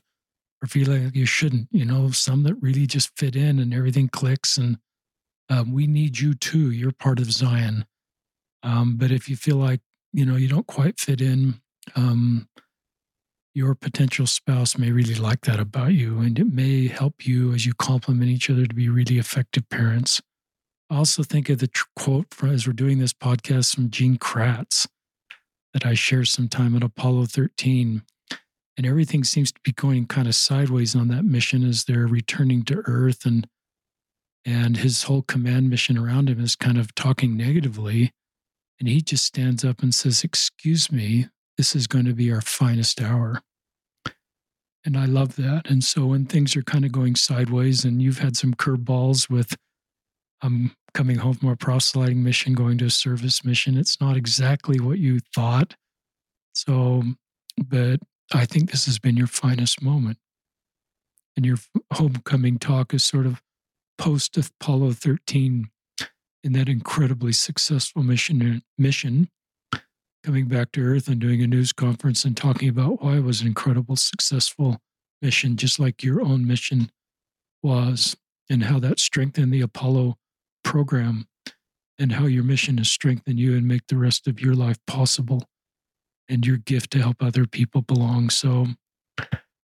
[0.61, 1.67] or feel like you shouldn't.
[1.71, 4.77] You know, some that really just fit in and everything clicks, and
[5.49, 6.71] um, we need you too.
[6.71, 7.85] You're part of Zion.
[8.63, 9.81] Um, but if you feel like
[10.13, 11.61] you know you don't quite fit in,
[11.95, 12.47] um,
[13.55, 17.65] your potential spouse may really like that about you, and it may help you as
[17.65, 20.21] you complement each other to be really effective parents.
[20.89, 24.87] Also think of the tr- quote from, as we're doing this podcast from Gene Kranz
[25.73, 28.03] that I shared sometime at Apollo 13.
[28.77, 32.63] And everything seems to be going kind of sideways on that mission as they're returning
[32.65, 33.47] to Earth and
[34.47, 38.11] and his whole command mission around him is kind of talking negatively.
[38.79, 42.41] And he just stands up and says, Excuse me, this is going to be our
[42.41, 43.41] finest hour.
[44.85, 45.67] And I love that.
[45.67, 49.55] And so when things are kind of going sideways and you've had some curveballs with
[50.45, 53.77] I'm coming home from a proselyting mission, going to a service mission.
[53.77, 55.75] It's not exactly what you thought.
[56.53, 57.01] So,
[57.57, 57.99] but
[58.31, 60.19] I think this has been your finest moment.
[61.35, 61.57] And your
[61.93, 63.41] homecoming talk is sort of
[63.97, 65.69] post Apollo 13
[66.43, 69.29] in that incredibly successful mission mission
[70.23, 73.41] coming back to earth and doing a news conference and talking about why it was
[73.41, 74.79] an incredible successful
[75.21, 76.91] mission just like your own mission
[77.63, 78.15] was
[78.49, 80.17] and how that strengthened the apollo
[80.65, 81.27] program
[81.97, 85.47] and how your mission has strengthened you and make the rest of your life possible
[86.27, 88.29] and your gift to help other people belong.
[88.29, 88.67] So,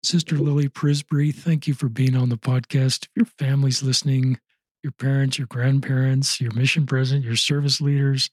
[0.01, 3.05] Sister Lily Prisbrey, thank you for being on the podcast.
[3.05, 4.39] If your family's listening,
[4.83, 8.29] your parents, your grandparents, your mission president, your service leaders,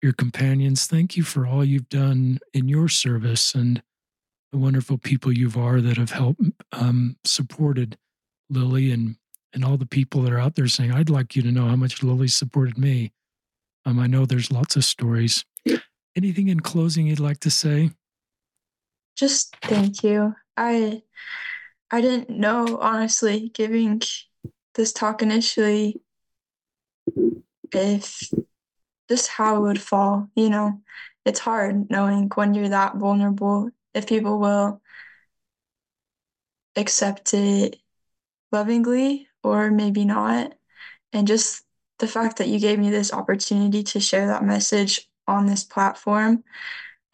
[0.00, 3.82] your companions, thank you for all you've done in your service and
[4.52, 7.98] the wonderful people you have are that have helped um, supported
[8.48, 9.16] Lily and
[9.54, 11.76] and all the people that are out there saying, I'd like you to know how
[11.76, 13.12] much Lily supported me.
[13.84, 15.44] Um, I know there's lots of stories.
[16.16, 17.90] Anything in closing you'd like to say?
[19.16, 20.34] Just thank you.
[20.56, 21.02] I
[21.90, 24.00] I didn't know honestly giving
[24.74, 26.00] this talk initially
[27.72, 28.30] if
[29.08, 30.80] just how it would fall, you know.
[31.24, 34.80] It's hard knowing when you're that vulnerable if people will
[36.76, 37.76] accept it
[38.50, 40.54] lovingly or maybe not.
[41.12, 41.64] And just
[41.98, 46.42] the fact that you gave me this opportunity to share that message on this platform,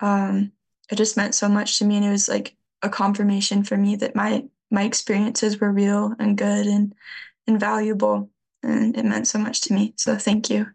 [0.00, 0.52] um,
[0.90, 1.96] it just meant so much to me.
[1.96, 6.36] And it was like a confirmation for me that my my experiences were real and
[6.36, 6.94] good and
[7.46, 8.30] and valuable.
[8.62, 9.94] And it meant so much to me.
[9.96, 10.68] So thank you.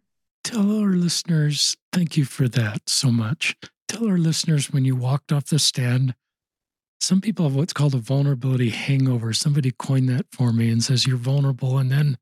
[0.43, 3.55] Tell our listeners, thank you for that so much.
[3.87, 6.15] Tell our listeners when you walked off the stand,
[7.03, 9.33] some people have what's called a vulnerability hangover.
[9.33, 11.77] Somebody coined that for me and says you're vulnerable.
[11.77, 12.17] And then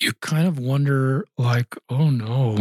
[0.00, 2.56] you kind of wonder, like, oh no,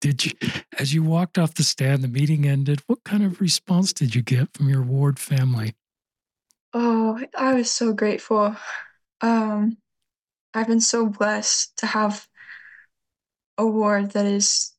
[0.00, 0.32] did you,
[0.78, 4.22] as you walked off the stand, the meeting ended, what kind of response did you
[4.22, 5.74] get from your ward family?
[6.72, 8.56] Oh, I was so grateful.
[9.20, 9.76] Um,
[10.54, 12.26] I've been so blessed to have
[13.58, 14.72] a ward that is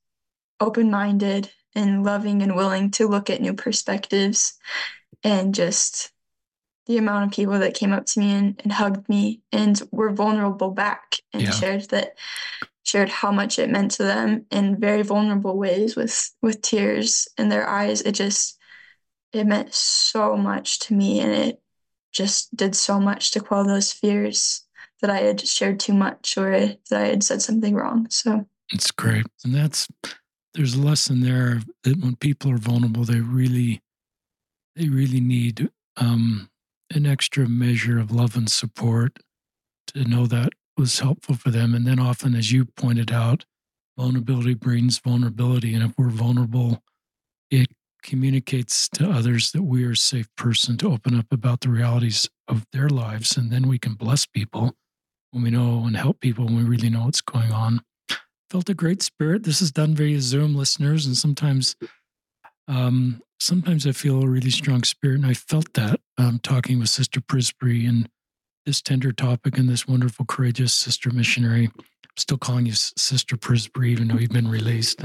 [0.60, 4.58] open minded and loving and willing to look at new perspectives
[5.24, 6.12] and just
[6.88, 10.12] the amount of people that came up to me and, and hugged me and were
[10.12, 11.52] vulnerable back and yeah.
[11.52, 12.18] shared that
[12.84, 17.50] shared how much it meant to them in very vulnerable ways with with tears in
[17.50, 18.58] their eyes it just
[19.32, 21.62] it meant so much to me and it
[22.12, 24.66] just did so much to quell those fears
[25.02, 28.08] that I had shared too much or that I had said something wrong.
[28.10, 29.26] So it's great.
[29.44, 29.88] And that's
[30.54, 33.82] there's a lesson there that when people are vulnerable, they really
[34.76, 36.50] they really need um,
[36.94, 39.20] an extra measure of love and support
[39.88, 41.74] to know that was helpful for them.
[41.74, 43.46] And then often, as you pointed out,
[43.98, 45.74] vulnerability brings vulnerability.
[45.74, 46.82] And if we're vulnerable,
[47.50, 47.68] it
[48.02, 52.30] communicates to others that we are a safe person to open up about the realities
[52.48, 53.38] of their lives.
[53.38, 54.74] And then we can bless people
[55.32, 57.82] when we know and help people when we really know what's going on.
[58.50, 59.44] Felt a great spirit.
[59.44, 61.76] This is done via Zoom, listeners, and sometimes
[62.72, 66.88] um, sometimes I feel a really strong spirit, and I felt that um, talking with
[66.88, 68.08] Sister Prisbrey and
[68.66, 71.66] this tender topic and this wonderful, courageous sister missionary.
[71.76, 75.04] I'm still calling you Sister Prisbrey, even though you've been released.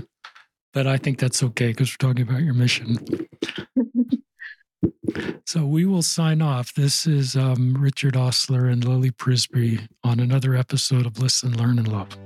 [0.72, 2.98] But I think that's okay because we're talking about your mission.
[5.44, 6.72] so we will sign off.
[6.74, 11.88] This is um, Richard Ostler and Lily Prisbrey on another episode of Listen, Learn, and
[11.88, 12.16] Love.